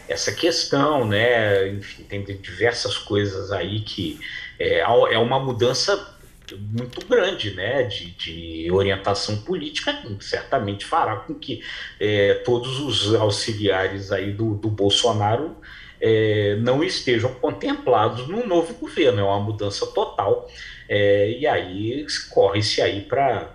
essa 0.09 0.33
questão, 0.33 1.07
né? 1.07 1.68
Enfim, 1.68 2.03
tem 2.03 2.23
diversas 2.23 2.99
coisas 2.99 3.51
aí 3.51 3.81
que 3.81 4.20
é, 4.59 4.79
é 4.81 5.19
uma 5.19 5.38
mudança 5.38 6.14
muito 6.59 7.07
grande, 7.07 7.55
né, 7.55 7.85
de, 7.85 8.11
de 8.11 8.71
orientação 8.71 9.38
política, 9.43 9.99
certamente 10.21 10.85
fará 10.85 11.17
com 11.17 11.35
que 11.35 11.62
é, 11.99 12.35
todos 12.45 12.81
os 12.81 13.14
auxiliares 13.14 14.12
aí 14.12 14.31
do, 14.33 14.55
do 14.55 14.69
Bolsonaro 14.69 15.57
é, 16.01 16.57
não 16.57 16.85
estejam 16.85 17.33
contemplados 17.35 18.29
no 18.29 18.47
novo 18.47 18.75
governo, 18.75 19.21
é 19.21 19.25
uma 19.25 19.40
mudança 19.40 19.87
total, 19.87 20.51
é, 20.88 21.31
e 21.31 21.47
aí 21.47 22.05
corre-se 22.31 22.83
aí 22.83 23.01
para 23.01 23.55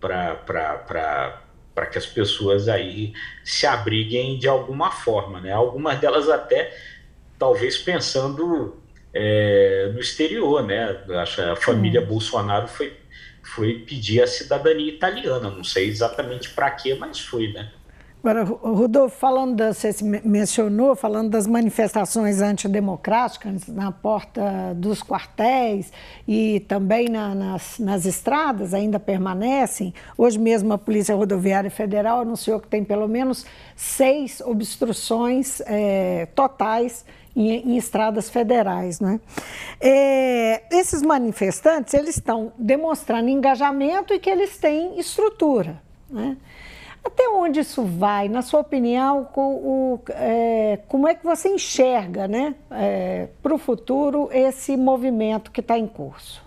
para 0.00 1.86
que 1.86 1.98
as 1.98 2.06
pessoas 2.06 2.68
aí 2.68 3.12
se 3.44 3.66
abriguem 3.66 4.38
de 4.38 4.48
alguma 4.48 4.90
forma, 4.90 5.40
né? 5.40 5.52
Algumas 5.52 5.98
delas 5.98 6.28
até 6.28 6.74
talvez 7.38 7.76
pensando 7.76 8.79
é, 9.12 9.90
no 9.92 10.00
exterior, 10.00 10.64
né? 10.66 11.02
Acho 11.20 11.42
a 11.42 11.56
família 11.56 12.00
hum. 12.00 12.06
Bolsonaro 12.06 12.68
foi, 12.68 12.96
foi 13.42 13.80
pedir 13.80 14.22
a 14.22 14.26
cidadania 14.26 14.92
italiana. 14.92 15.50
Não 15.50 15.64
sei 15.64 15.88
exatamente 15.88 16.50
para 16.50 16.70
quê, 16.70 16.94
mas 16.94 17.20
foi, 17.20 17.52
né? 17.52 17.70
Agora, 18.22 18.44
Rodolfo, 18.44 19.16
falando, 19.16 19.56
das, 19.56 19.78
você 19.78 20.04
mencionou, 20.22 20.94
falando 20.94 21.30
das 21.30 21.46
manifestações 21.46 22.42
antidemocráticas 22.42 23.66
na 23.66 23.90
porta 23.90 24.74
dos 24.76 25.02
quartéis 25.02 25.90
e 26.28 26.60
também 26.68 27.08
na, 27.08 27.34
nas, 27.34 27.78
nas 27.78 28.04
estradas, 28.04 28.74
ainda 28.74 29.00
permanecem. 29.00 29.94
Hoje 30.18 30.38
mesmo 30.38 30.70
a 30.70 30.76
Polícia 30.76 31.14
Rodoviária 31.14 31.70
Federal 31.70 32.20
anunciou 32.20 32.60
que 32.60 32.68
tem 32.68 32.84
pelo 32.84 33.08
menos 33.08 33.46
seis 33.74 34.42
obstruções 34.42 35.62
é, 35.62 36.26
totais 36.34 37.06
em, 37.34 37.72
em, 37.72 37.76
estradas 37.76 38.28
federais. 38.28 39.00
Né? 39.00 39.20
É, 39.80 40.62
esses 40.70 41.02
manifestantes 41.02 41.94
eles 41.94 42.16
estão 42.16 42.52
demonstrando 42.58 43.28
engajamento 43.28 44.12
e 44.14 44.18
que 44.18 44.30
eles 44.30 44.58
têm 44.58 44.98
estrutura. 44.98 45.80
Né? 46.08 46.36
Até 47.04 47.28
onde 47.28 47.60
isso 47.60 47.82
vai? 47.82 48.28
Na 48.28 48.42
sua 48.42 48.60
opinião, 48.60 49.28
o, 49.34 49.40
o, 49.40 50.00
é, 50.10 50.80
como 50.86 51.08
é 51.08 51.14
que 51.14 51.24
você 51.24 51.48
enxerga 51.48 52.28
né, 52.28 52.54
é, 52.70 53.28
para 53.42 53.54
o 53.54 53.58
futuro 53.58 54.28
esse 54.32 54.76
movimento 54.76 55.50
que 55.50 55.60
está 55.60 55.78
em 55.78 55.86
curso? 55.86 56.42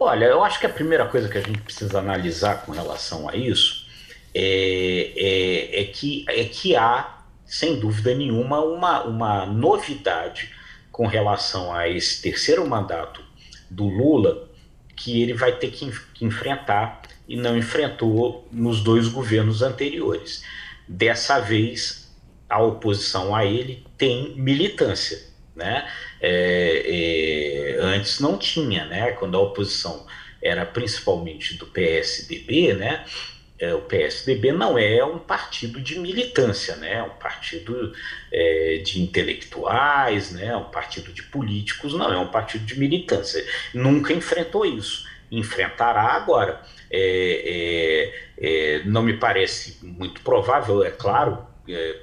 Olha, 0.00 0.24
eu 0.24 0.42
acho 0.42 0.58
que 0.58 0.66
a 0.66 0.70
primeira 0.70 1.06
coisa 1.06 1.28
que 1.28 1.38
a 1.38 1.40
gente 1.40 1.60
precisa 1.60 1.98
analisar 1.98 2.64
com 2.64 2.72
relação 2.72 3.28
a 3.28 3.36
isso 3.36 3.86
é, 4.34 5.12
é, 5.16 5.82
é 5.82 5.84
que, 5.84 6.24
é 6.28 6.44
que 6.44 6.74
há, 6.74 7.23
sem 7.54 7.78
dúvida 7.78 8.12
nenhuma, 8.12 8.60
uma, 8.64 9.04
uma 9.04 9.46
novidade 9.46 10.50
com 10.90 11.06
relação 11.06 11.72
a 11.72 11.88
esse 11.88 12.20
terceiro 12.20 12.68
mandato 12.68 13.22
do 13.70 13.84
Lula 13.84 14.48
que 14.96 15.22
ele 15.22 15.34
vai 15.34 15.52
ter 15.52 15.70
que, 15.70 15.88
que 16.14 16.24
enfrentar 16.24 17.02
e 17.28 17.36
não 17.36 17.56
enfrentou 17.56 18.48
nos 18.50 18.82
dois 18.82 19.06
governos 19.06 19.62
anteriores. 19.62 20.42
Dessa 20.88 21.38
vez, 21.38 22.12
a 22.48 22.60
oposição 22.60 23.36
a 23.36 23.44
ele 23.44 23.86
tem 23.96 24.34
militância. 24.34 25.22
Né? 25.54 25.88
É, 26.20 27.76
é, 27.78 27.78
antes 27.82 28.18
não 28.18 28.36
tinha, 28.36 28.84
né? 28.86 29.12
quando 29.12 29.36
a 29.36 29.40
oposição 29.40 30.04
era 30.42 30.66
principalmente 30.66 31.54
do 31.54 31.66
PSDB, 31.66 32.74
né? 32.74 33.04
É, 33.58 33.72
o 33.72 33.82
PSDB 33.82 34.50
não 34.50 34.76
é 34.76 35.04
um 35.04 35.18
partido 35.18 35.80
de 35.80 35.98
militância, 35.98 36.74
né? 36.76 37.02
um 37.02 37.10
partido 37.10 37.92
é, 38.32 38.82
de 38.84 39.00
intelectuais, 39.00 40.32
né? 40.32 40.56
Um 40.56 40.70
partido 40.70 41.12
de 41.12 41.22
políticos, 41.22 41.94
não 41.94 42.12
é 42.12 42.18
um 42.18 42.28
partido 42.28 42.64
de 42.64 42.78
militância. 42.78 43.44
Nunca 43.72 44.12
enfrentou 44.12 44.66
isso 44.66 45.06
enfrentará 45.30 46.02
agora. 46.02 46.62
É, 46.90 48.12
é, 48.38 48.78
é, 48.78 48.84
não 48.84 49.02
me 49.02 49.14
parece 49.14 49.78
muito 49.82 50.20
provável, 50.20 50.84
é 50.84 50.90
claro, 50.90 51.46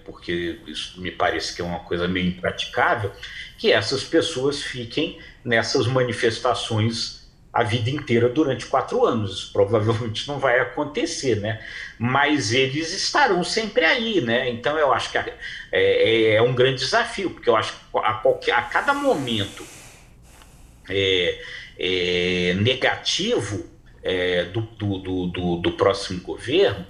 porque 0.05 0.59
isso 0.67 0.99
me 0.99 1.11
parece 1.11 1.55
que 1.55 1.61
é 1.61 1.65
uma 1.65 1.79
coisa 1.79 2.07
meio 2.07 2.27
impraticável, 2.27 3.11
que 3.57 3.71
essas 3.71 4.03
pessoas 4.03 4.61
fiquem 4.61 5.19
nessas 5.45 5.87
manifestações 5.87 7.20
a 7.53 7.63
vida 7.63 7.89
inteira 7.89 8.29
durante 8.29 8.65
quatro 8.65 9.05
anos. 9.05 9.31
Isso 9.31 9.53
provavelmente 9.53 10.27
não 10.27 10.39
vai 10.39 10.59
acontecer, 10.59 11.35
né? 11.35 11.61
Mas 11.99 12.53
eles 12.53 12.93
estarão 12.93 13.43
sempre 13.43 13.83
aí, 13.83 14.21
né? 14.21 14.49
Então 14.49 14.77
eu 14.77 14.93
acho 14.93 15.11
que 15.11 15.17
é, 15.17 15.33
é, 15.71 16.33
é 16.35 16.41
um 16.41 16.53
grande 16.53 16.79
desafio, 16.79 17.31
porque 17.31 17.49
eu 17.49 17.55
acho 17.55 17.73
que 17.73 17.79
a, 17.97 18.13
qualquer, 18.13 18.53
a 18.53 18.61
cada 18.61 18.93
momento 18.93 19.65
é, 20.89 21.41
é 21.77 22.53
negativo 22.55 23.69
é, 24.03 24.45
do, 24.45 24.61
do, 24.61 25.27
do, 25.27 25.57
do, 25.57 25.71
próximo 25.73 26.21
governo, 26.21 26.85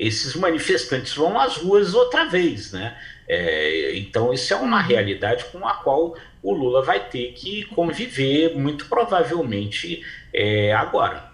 esses 0.00 0.34
manifestantes 0.34 1.14
vão 1.14 1.38
às 1.38 1.58
ruas 1.58 1.94
outra 1.94 2.24
vez, 2.24 2.72
né? 2.72 2.96
É, 3.28 3.96
então, 3.98 4.32
isso 4.32 4.52
é 4.54 4.56
uma 4.56 4.80
realidade 4.80 5.44
com 5.52 5.68
a 5.68 5.74
qual 5.74 6.16
o 6.42 6.52
Lula 6.52 6.82
vai 6.82 7.08
ter 7.08 7.32
que 7.32 7.66
conviver, 7.66 8.56
muito 8.56 8.88
provavelmente, 8.88 10.02
é, 10.32 10.72
agora. 10.72 11.28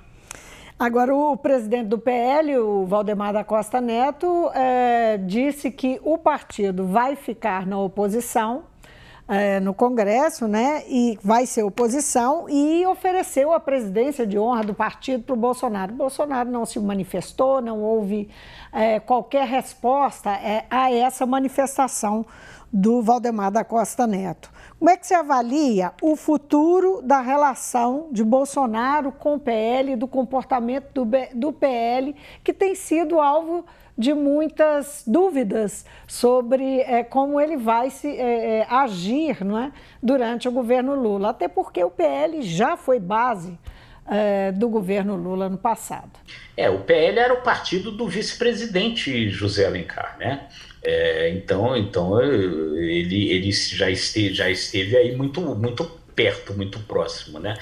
Agora, 0.76 1.14
o 1.14 1.36
presidente 1.36 1.86
do 1.86 1.98
PL, 1.98 2.58
o 2.58 2.84
Valdemar 2.84 3.32
da 3.32 3.44
Costa 3.44 3.80
Neto, 3.80 4.50
é, 4.52 5.16
disse 5.16 5.70
que 5.70 6.00
o 6.02 6.18
partido 6.18 6.86
vai 6.86 7.14
ficar 7.14 7.66
na 7.66 7.78
oposição 7.78 8.64
é, 9.28 9.58
no 9.58 9.74
Congresso, 9.74 10.46
né? 10.46 10.84
E 10.88 11.18
vai 11.22 11.46
ser 11.46 11.62
oposição 11.62 12.48
e 12.48 12.86
ofereceu 12.86 13.52
a 13.52 13.60
presidência 13.60 14.26
de 14.26 14.38
honra 14.38 14.62
do 14.62 14.74
partido 14.74 15.24
para 15.24 15.34
o 15.34 15.36
Bolsonaro. 15.36 15.92
Bolsonaro 15.92 16.50
não 16.50 16.64
se 16.64 16.78
manifestou, 16.78 17.60
não 17.60 17.82
houve 17.82 18.28
é, 18.72 19.00
qualquer 19.00 19.46
resposta 19.46 20.30
é, 20.30 20.64
a 20.70 20.92
essa 20.92 21.26
manifestação 21.26 22.24
do 22.72 23.00
Valdemar 23.02 23.50
da 23.50 23.64
Costa 23.64 24.06
Neto. 24.06 24.50
Como 24.78 24.90
é 24.90 24.96
que 24.96 25.06
você 25.06 25.14
avalia 25.14 25.92
o 26.02 26.16
futuro 26.16 27.00
da 27.02 27.20
relação 27.20 28.08
de 28.12 28.22
Bolsonaro 28.22 29.10
com 29.10 29.36
o 29.36 29.40
PL, 29.40 29.96
do 29.96 30.06
comportamento 30.06 30.92
do, 30.92 31.10
do 31.34 31.52
PL, 31.52 32.14
que 32.44 32.52
tem 32.52 32.74
sido 32.74 33.18
alvo 33.18 33.64
de 33.96 34.12
muitas 34.12 35.02
dúvidas 35.06 35.86
sobre 36.06 36.80
é, 36.80 37.02
como 37.02 37.40
ele 37.40 37.56
vai 37.56 37.90
se 37.90 38.08
é, 38.16 38.66
agir 38.68 39.44
não 39.44 39.58
é, 39.58 39.72
durante 40.02 40.48
o 40.48 40.52
governo 40.52 40.94
Lula, 40.94 41.30
até 41.30 41.48
porque 41.48 41.82
o 41.82 41.90
PL 41.90 42.42
já 42.42 42.76
foi 42.76 43.00
base 43.00 43.58
do 44.54 44.68
governo 44.68 45.16
Lula 45.16 45.48
no 45.48 45.58
passado. 45.58 46.12
É, 46.56 46.70
o 46.70 46.78
PL 46.78 47.18
era 47.18 47.34
o 47.34 47.42
partido 47.42 47.90
do 47.90 48.06
vice-presidente 48.06 49.28
José 49.30 49.66
Alencar, 49.66 50.16
né? 50.16 50.46
É, 50.80 51.30
então, 51.30 51.76
então 51.76 52.22
ele, 52.22 53.32
ele 53.32 53.50
já, 53.50 53.90
esteve, 53.90 54.32
já 54.32 54.48
esteve 54.48 54.96
aí 54.96 55.16
muito, 55.16 55.40
muito 55.40 55.84
perto, 56.14 56.54
muito 56.54 56.78
próximo, 56.80 57.40
né? 57.40 57.54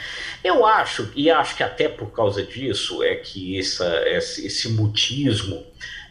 Eu 0.45 0.67
acho, 0.67 1.11
e 1.17 1.31
acho 1.31 1.57
que 1.57 1.63
até 1.63 1.89
por 1.89 2.13
causa 2.13 2.43
disso 2.43 3.03
é 3.03 3.17
que 3.17 3.59
essa, 3.59 4.09
esse, 4.09 4.47
esse 4.47 4.69
mutismo 4.69 5.65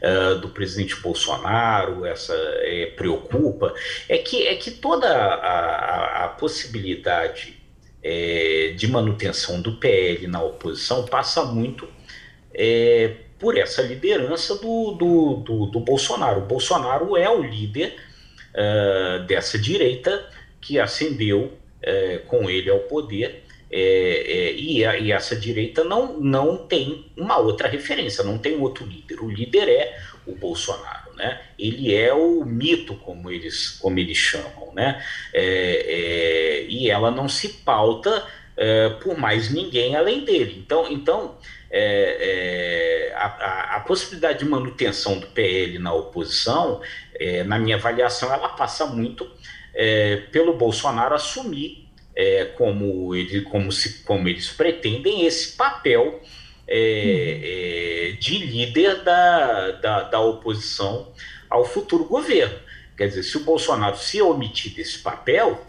uh, 0.04 0.40
do 0.40 0.50
presidente 0.50 0.96
Bolsonaro 0.98 2.06
essa 2.06 2.34
é, 2.36 2.88
preocupa, 2.96 3.74
é 4.10 4.18
que, 4.18 4.46
é 4.48 4.56
que 4.56 4.72
toda 4.72 5.08
a, 5.08 5.34
a, 5.36 6.26
a 6.26 6.28
possibilidade 6.30 7.62
é, 8.04 8.74
de 8.76 8.88
manutenção 8.88 9.62
do 9.62 9.78
PL 9.78 10.28
na 10.28 10.44
oposição 10.44 11.06
passa 11.06 11.46
muito 11.46 11.88
é, 12.54 13.16
por 13.40 13.58
essa 13.58 13.82
liderança 13.82 14.56
do, 14.56 14.92
do, 14.92 15.34
do, 15.38 15.66
do, 15.68 15.80
Bolsonaro. 15.80 16.42
O 16.42 16.46
Bolsonaro 16.46 17.18
é 17.18 17.30
o 17.30 17.42
líder 17.42 17.96
uh, 18.54 19.26
dessa 19.26 19.58
direita 19.58 20.30
que 20.62 20.80
ascendeu 20.80 21.52
uh, 21.52 22.26
com 22.28 22.50
ele 22.50 22.70
ao 22.70 22.80
poder. 22.80 23.43
É, 23.76 24.54
e, 24.54 24.86
a, 24.86 25.00
e, 25.00 25.12
essa 25.12 25.36
direita 25.36 25.84
não, 25.84 26.20
não 26.20 26.58
tem 26.58 27.12
uma 27.18 27.38
outra 27.40 27.68
referência, 27.68 28.24
não 28.24 28.38
tem 28.38 28.56
outro 28.60 28.86
líder. 28.86 29.20
O 29.20 29.28
líder 29.28 29.68
é 29.68 30.00
o 30.28 30.36
Bolsonaro. 30.36 31.12
Né? 31.16 31.42
Ele 31.58 31.94
é 31.96 32.14
o 32.14 32.46
mito, 32.46 32.96
como 32.98 33.32
eles, 33.32 33.72
como 33.80 33.98
eles 33.98 34.18
chamam, 34.18 34.74
né? 34.74 35.04
É, 35.34 35.44
é, 35.44 36.66
e 36.68 36.90
ela 36.90 37.10
não 37.12 37.28
se 37.28 37.50
pauta 37.50 38.26
é, 38.56 38.90
por 38.90 39.18
mais 39.18 39.52
ninguém 39.52 39.96
além 39.96 40.24
dele. 40.24 40.62
Então, 40.64 40.92
então 40.92 41.38
é, 41.72 43.10
é, 43.10 43.16
a, 43.16 43.26
a, 43.26 43.76
a, 43.78 43.80
possibilidade 43.80 44.40
de 44.40 44.46
manutenção 44.46 45.20
do 45.20 45.28
PL 45.28 45.80
na 45.80 45.94
oposição, 45.94 46.80
é, 47.16 47.44
na 47.44 47.58
minha 47.58 47.76
avaliação, 47.76 48.32
ela 48.32 48.50
passa 48.50 48.86
muito 48.86 49.32
pelo 50.32 50.54
Bolsonaro 50.54 51.16
assumir 51.16 51.83
como, 52.58 53.16
ele, 53.16 53.42
como, 53.42 53.72
se, 53.72 54.04
como 54.04 54.28
eles 54.28 54.50
pretendem 54.50 55.26
esse 55.26 55.56
papel 55.56 56.22
é, 56.68 58.10
é, 58.10 58.12
de 58.14 58.38
líder 58.38 59.04
da, 59.04 59.72
da, 59.72 60.04
da, 60.04 60.20
oposição 60.20 61.12
ao 61.50 61.66
futuro 61.66 62.06
governo. 62.06 62.58
Quer 62.98 63.08
dizer, 63.08 63.24
se 63.24 63.38
o 63.38 63.44
Bolsonaro 63.44 63.98
se 63.98 64.22
omitir 64.22 64.74
desse 64.74 65.00
papel, 65.00 65.66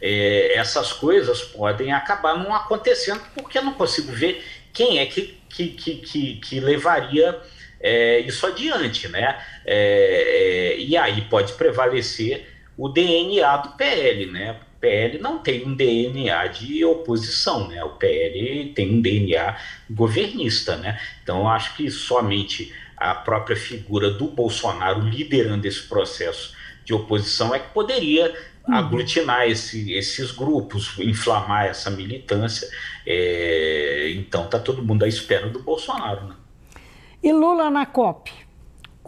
é, 0.00 0.54
essas 0.54 0.92
coisas 0.92 1.42
podem 1.42 1.92
acabar 1.92 2.36
não 2.36 2.54
acontecendo, 2.54 3.22
porque 3.34 3.58
eu 3.58 3.62
não 3.62 3.74
consigo 3.74 4.12
ver 4.12 4.44
quem 4.72 4.98
é 4.98 5.06
que, 5.06 5.38
que, 5.48 5.68
que, 5.68 5.94
que, 5.96 6.36
que 6.36 6.60
levaria 6.60 7.40
é, 7.80 8.20
isso 8.20 8.46
adiante, 8.46 9.08
né? 9.08 9.42
É, 9.64 10.74
é, 10.74 10.78
e 10.78 10.96
aí 10.96 11.22
pode 11.22 11.52
prevalecer 11.54 12.46
o 12.76 12.88
DNA 12.88 13.56
do 13.56 13.70
PL, 13.76 14.26
né? 14.26 14.60
PL 14.80 15.18
não 15.18 15.38
tem 15.38 15.66
um 15.66 15.74
DNA 15.74 16.46
de 16.48 16.84
oposição, 16.84 17.68
né? 17.68 17.82
O 17.84 17.90
PL 17.90 18.72
tem 18.74 18.94
um 18.94 19.00
DNA 19.00 19.56
governista, 19.90 20.76
né? 20.76 21.00
Então 21.22 21.48
acho 21.48 21.76
que 21.76 21.90
somente 21.90 22.72
a 22.96 23.14
própria 23.14 23.56
figura 23.56 24.10
do 24.10 24.28
Bolsonaro 24.28 25.00
liderando 25.00 25.66
esse 25.66 25.82
processo 25.82 26.54
de 26.84 26.94
oposição 26.94 27.54
é 27.54 27.58
que 27.58 27.68
poderia 27.72 28.34
uhum. 28.66 28.74
aglutinar 28.74 29.48
esse, 29.48 29.92
esses 29.92 30.30
grupos, 30.30 30.98
inflamar 30.98 31.66
essa 31.66 31.90
militância. 31.90 32.68
É, 33.06 34.12
então 34.16 34.48
tá 34.48 34.58
todo 34.58 34.82
mundo 34.82 35.04
à 35.04 35.08
espera 35.08 35.48
do 35.48 35.62
Bolsonaro, 35.62 36.28
né? 36.28 36.34
E 37.22 37.32
Lula 37.32 37.70
na 37.70 37.84
COP? 37.84 38.47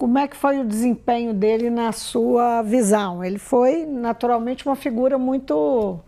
Como 0.01 0.19
é 0.19 0.27
que 0.27 0.35
foi 0.35 0.59
o 0.59 0.65
desempenho 0.65 1.35
dele 1.35 1.69
na 1.69 1.93
sua 1.93 2.63
visão? 2.63 3.23
Ele 3.23 3.37
foi 3.37 3.85
naturalmente 3.85 4.65
uma 4.65 4.75
figura 4.75 5.19
muito 5.19 6.01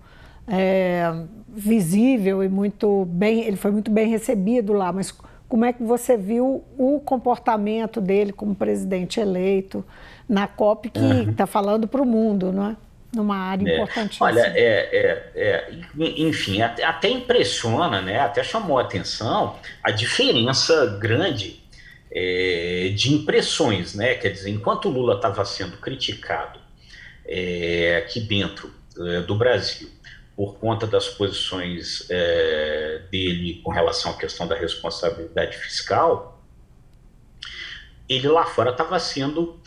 é, 0.48 1.12
visível 1.46 2.42
e 2.42 2.48
muito 2.48 3.04
bem, 3.04 3.42
ele 3.42 3.58
foi 3.58 3.70
muito 3.70 3.90
bem 3.90 4.08
recebido 4.08 4.72
lá, 4.72 4.90
mas 4.94 5.14
como 5.46 5.66
é 5.66 5.74
que 5.74 5.82
você 5.82 6.16
viu 6.16 6.64
o 6.78 7.00
comportamento 7.04 8.00
dele 8.00 8.32
como 8.32 8.54
presidente 8.54 9.20
eleito 9.20 9.84
na 10.26 10.46
COP 10.46 10.88
que 10.88 10.98
está 11.28 11.44
uhum. 11.44 11.46
falando 11.46 11.86
para 11.86 12.00
o 12.00 12.06
mundo, 12.06 12.50
não 12.50 12.70
é? 12.70 12.76
Numa 13.14 13.36
área 13.36 13.68
é, 13.68 13.74
importantíssima. 13.74 14.26
Olha, 14.26 14.52
é, 14.56 14.88
é, 14.90 15.32
é 15.36 15.70
enfim, 15.98 16.62
até, 16.62 16.82
até 16.82 17.10
impressiona, 17.10 18.00
né? 18.00 18.20
Até 18.20 18.42
chamou 18.42 18.78
a 18.78 18.82
atenção 18.84 19.56
a 19.82 19.90
diferença 19.90 20.96
grande 20.98 21.61
é, 22.14 22.92
de 22.94 23.14
impressões, 23.14 23.94
né? 23.94 24.14
Quer 24.14 24.30
dizer, 24.30 24.50
enquanto 24.50 24.88
Lula 24.88 25.16
estava 25.16 25.44
sendo 25.44 25.78
criticado 25.78 26.60
é, 27.24 27.96
aqui 28.04 28.20
dentro 28.20 28.70
é, 28.98 29.20
do 29.22 29.34
Brasil 29.34 29.88
por 30.36 30.58
conta 30.58 30.86
das 30.86 31.08
posições 31.08 32.08
dele 33.10 33.60
com 33.62 33.70
relação 33.70 34.12
à 34.12 34.16
questão 34.16 34.48
da 34.48 34.56
responsabilidade 34.56 35.58
fiscal, 35.58 36.42
ele 38.08 38.28
lá 38.28 38.44
fora 38.46 38.70
estava 38.70 38.98
sendo 38.98 39.60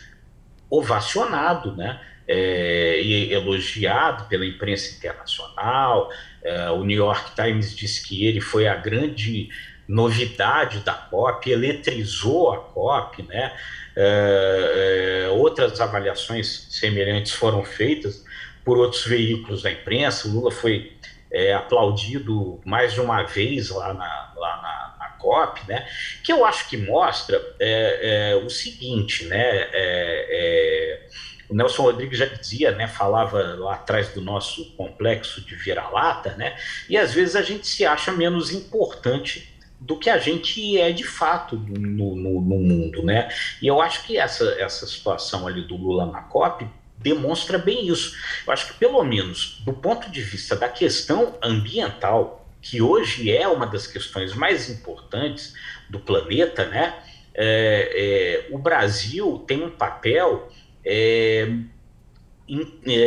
ovacionado, 0.69 1.75
né? 1.75 2.01
É, 2.27 2.99
e 3.01 3.31
elogiado 3.31 4.27
pela 4.27 4.45
imprensa 4.45 4.95
internacional. 4.95 6.09
É, 6.43 6.71
o 6.71 6.83
New 6.83 6.97
York 6.97 7.35
Times 7.35 7.75
disse 7.75 8.05
que 8.07 8.25
ele 8.25 8.41
foi 8.41 8.67
a 8.67 8.75
grande 8.75 9.49
novidade 9.87 10.79
da 10.79 10.93
COP, 10.93 11.51
eletrizou 11.51 12.53
a 12.53 12.57
COP, 12.57 13.23
né? 13.23 13.55
É, 13.95 15.23
é, 15.25 15.29
outras 15.29 15.79
avaliações 15.79 16.67
semelhantes 16.69 17.31
foram 17.31 17.63
feitas 17.63 18.23
por 18.63 18.77
outros 18.77 19.05
veículos 19.05 19.63
da 19.63 19.71
imprensa. 19.71 20.27
O 20.27 20.31
Lula 20.31 20.51
foi 20.51 20.93
é, 21.31 21.53
aplaudido 21.53 22.59
mais 22.65 22.93
de 22.93 23.01
uma 23.01 23.23
vez 23.23 23.69
lá 23.69 23.93
na, 23.93 24.33
lá 24.35 24.61
na, 24.61 25.05
na 25.05 25.09
COP, 25.17 25.61
né? 25.67 25.87
Que 26.23 26.33
eu 26.33 26.43
acho 26.43 26.67
que 26.67 26.77
mostra 26.77 27.41
é, 27.59 28.31
é, 28.31 28.35
o 28.35 28.49
seguinte, 28.49 29.25
né? 29.25 29.69
É, 29.71 31.05
o 31.49 31.53
Nelson 31.53 31.83
Rodrigues 31.83 32.17
já 32.17 32.25
dizia, 32.25 32.71
né, 32.71 32.87
falava 32.87 33.39
lá 33.55 33.75
atrás 33.75 34.09
do 34.09 34.21
nosso 34.21 34.75
complexo 34.75 35.41
de 35.41 35.55
vira-lata, 35.55 36.31
né, 36.31 36.57
e 36.89 36.97
às 36.97 37.13
vezes 37.13 37.35
a 37.35 37.41
gente 37.41 37.67
se 37.67 37.85
acha 37.85 38.11
menos 38.11 38.51
importante 38.51 39.54
do 39.79 39.97
que 39.97 40.09
a 40.09 40.17
gente 40.17 40.77
é 40.79 40.91
de 40.91 41.03
fato 41.03 41.55
no, 41.55 42.15
no, 42.15 42.41
no, 42.41 42.59
mundo, 42.59 43.03
né? 43.03 43.29
E 43.61 43.67
eu 43.67 43.81
acho 43.81 44.03
que 44.05 44.17
essa, 44.17 44.43
essa 44.59 44.87
situação 44.87 45.47
ali 45.47 45.61
do 45.61 45.75
Lula 45.75 46.05
na 46.05 46.21
COP 46.21 46.67
demonstra 46.97 47.57
bem 47.57 47.87
isso. 47.87 48.15
Eu 48.47 48.53
acho 48.53 48.67
que, 48.67 48.73
pelo 48.79 49.03
menos 49.03 49.61
do 49.65 49.73
ponto 49.73 50.09
de 50.09 50.21
vista 50.21 50.55
da 50.55 50.69
questão 50.69 51.37
ambiental, 51.41 52.47
que 52.61 52.81
hoje 52.81 53.31
é 53.31 53.47
uma 53.47 53.67
das 53.67 53.85
questões 53.85 54.33
mais 54.33 54.69
importantes 54.69 55.53
do 55.89 55.99
planeta, 55.99 56.65
né? 56.65 56.95
É, 57.33 58.47
é, 58.49 58.55
o 58.55 58.57
Brasil 58.57 59.43
tem 59.45 59.63
um 59.63 59.69
papel 59.69 60.49
é, 60.83 61.47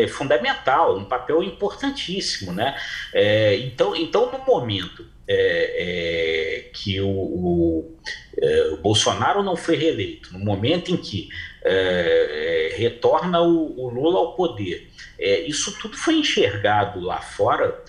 fundamental, 0.08 0.96
um 0.96 1.04
papel 1.04 1.42
importantíssimo, 1.42 2.52
né? 2.52 2.76
É, 3.14 3.56
então, 3.56 3.94
então, 3.94 4.30
no 4.32 4.44
momento 4.44 5.06
é, 5.28 6.70
que 6.72 7.00
o, 7.00 7.08
o, 7.08 7.98
o, 8.72 8.76
Bolsonaro 8.78 9.42
não 9.42 9.56
foi 9.56 9.76
reeleito, 9.76 10.32
no 10.32 10.40
momento 10.40 10.90
em 10.90 10.96
que 10.96 11.28
retorna 12.76 13.42
o, 13.42 13.78
o, 13.78 13.88
Lula 13.90 14.18
ao 14.20 14.34
poder, 14.34 14.88
isso 15.46 15.78
tudo 15.78 15.96
foi 15.96 16.14
enxergado 16.14 17.00
lá 17.00 17.20
fora 17.20 17.82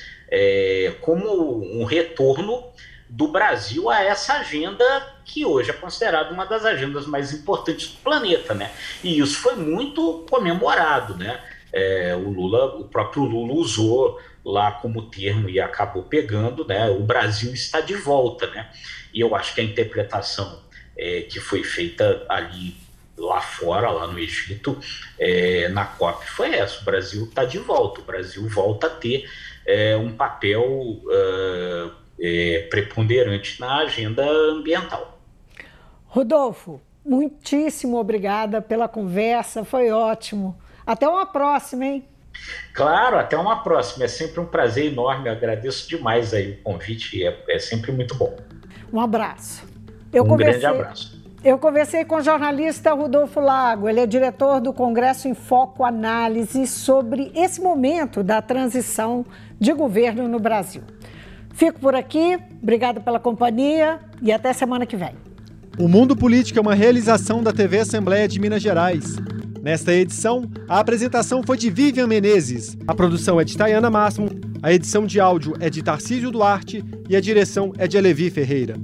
como 1.01 1.63
um 1.79 1.85
retorno 1.85 2.63
do 3.07 3.27
Brasil 3.29 3.89
a 3.89 4.03
essa 4.03 4.33
agenda 4.33 4.83
que 5.29 5.45
hoje 5.45 5.69
é 5.69 5.73
considerada 5.73 6.33
uma 6.33 6.45
das 6.45 6.65
agendas 6.65 7.05
mais 7.05 7.31
importantes 7.31 7.89
do 7.89 7.97
planeta, 7.99 8.53
né? 8.55 8.71
E 9.03 9.19
isso 9.19 9.37
foi 9.39 9.55
muito 9.55 10.25
comemorado, 10.29 11.15
né? 11.15 11.39
É, 11.71 12.15
o 12.15 12.31
Lula, 12.31 12.77
o 12.77 12.85
próprio 12.85 13.23
Lula 13.23 13.53
usou 13.53 14.19
lá 14.43 14.71
como 14.71 15.03
termo 15.03 15.47
e 15.47 15.59
acabou 15.59 16.01
pegando, 16.03 16.65
né? 16.65 16.89
O 16.89 17.01
Brasil 17.01 17.53
está 17.53 17.79
de 17.79 17.93
volta, 17.93 18.47
né? 18.47 18.69
E 19.13 19.19
eu 19.19 19.35
acho 19.35 19.53
que 19.53 19.61
a 19.61 19.63
interpretação 19.63 20.63
é, 20.97 21.21
que 21.21 21.39
foi 21.39 21.63
feita 21.63 22.25
ali 22.27 22.75
lá 23.15 23.41
fora, 23.41 23.91
lá 23.91 24.07
no 24.07 24.17
Egito, 24.17 24.79
é, 25.19 25.67
na 25.69 25.85
COP, 25.85 26.25
foi 26.25 26.55
essa: 26.55 26.81
o 26.81 26.85
Brasil 26.85 27.25
está 27.25 27.45
de 27.45 27.59
volta, 27.59 28.01
o 28.01 28.03
Brasil 28.03 28.47
volta 28.47 28.87
a 28.87 28.89
ter 28.89 29.29
é, 29.65 29.95
um 29.95 30.11
papel 30.11 30.63
uh, 30.63 31.91
preponderante 32.69 33.59
na 33.59 33.77
agenda 33.77 34.27
ambiental. 34.27 35.18
Rodolfo, 36.11 36.81
muitíssimo 37.05 37.97
obrigada 37.97 38.61
pela 38.61 38.87
conversa, 38.87 39.63
foi 39.63 39.91
ótimo. 39.91 40.57
Até 40.85 41.07
uma 41.07 41.25
próxima, 41.27 41.85
hein? 41.85 42.03
Claro, 42.73 43.17
até 43.19 43.37
uma 43.37 43.61
próxima. 43.61 44.05
É 44.05 44.07
sempre 44.07 44.39
um 44.39 44.45
prazer 44.45 44.91
enorme. 44.91 45.29
Eu 45.29 45.33
agradeço 45.33 45.87
demais 45.87 46.33
aí 46.33 46.53
o 46.53 46.63
convite. 46.63 47.23
É, 47.23 47.37
é 47.47 47.59
sempre 47.59 47.91
muito 47.91 48.15
bom. 48.15 48.35
Um 48.91 48.99
abraço. 48.99 49.67
Eu 50.11 50.23
um 50.23 50.27
conversei... 50.27 50.59
grande 50.59 50.65
abraço. 50.65 51.19
Eu 51.43 51.59
conversei 51.59 52.03
com 52.03 52.15
o 52.15 52.21
jornalista 52.21 52.91
Rodolfo 52.91 53.39
Lago, 53.39 53.87
ele 53.87 54.01
é 54.01 54.05
diretor 54.05 54.59
do 54.59 54.73
Congresso 54.73 55.25
em 55.25 55.33
Foco 55.33 55.85
Análise 55.85 56.67
sobre 56.67 57.31
esse 57.33 57.61
momento 57.61 58.21
da 58.21 58.41
transição 58.41 59.25
de 59.57 59.71
governo 59.71 60.27
no 60.27 60.37
Brasil. 60.37 60.81
Fico 61.53 61.79
por 61.79 61.95
aqui, 61.95 62.37
obrigado 62.61 62.99
pela 62.99 63.21
companhia 63.21 64.01
e 64.21 64.33
até 64.33 64.51
semana 64.51 64.85
que 64.85 64.97
vem. 64.97 65.28
O 65.79 65.87
Mundo 65.87 66.13
Político 66.13 66.59
é 66.59 66.61
uma 66.61 66.75
realização 66.75 67.41
da 67.41 67.53
TV 67.53 67.79
Assembleia 67.79 68.27
de 68.27 68.37
Minas 68.37 68.61
Gerais. 68.61 69.15
Nesta 69.63 69.93
edição, 69.93 70.43
a 70.67 70.77
apresentação 70.77 71.41
foi 71.41 71.57
de 71.57 71.69
Vivian 71.69 72.05
Menezes, 72.05 72.77
a 72.85 72.93
produção 72.93 73.39
é 73.39 73.45
de 73.45 73.55
Tayana 73.55 73.89
Máximo, 73.89 74.29
a 74.61 74.73
edição 74.73 75.05
de 75.05 75.21
áudio 75.21 75.53
é 75.57 75.69
de 75.69 75.81
Tarcísio 75.81 76.31
Duarte 76.31 76.83
e 77.07 77.15
a 77.15 77.21
direção 77.21 77.71
é 77.77 77.87
de 77.87 77.97
Alevi 77.97 78.29
Ferreira. 78.29 78.75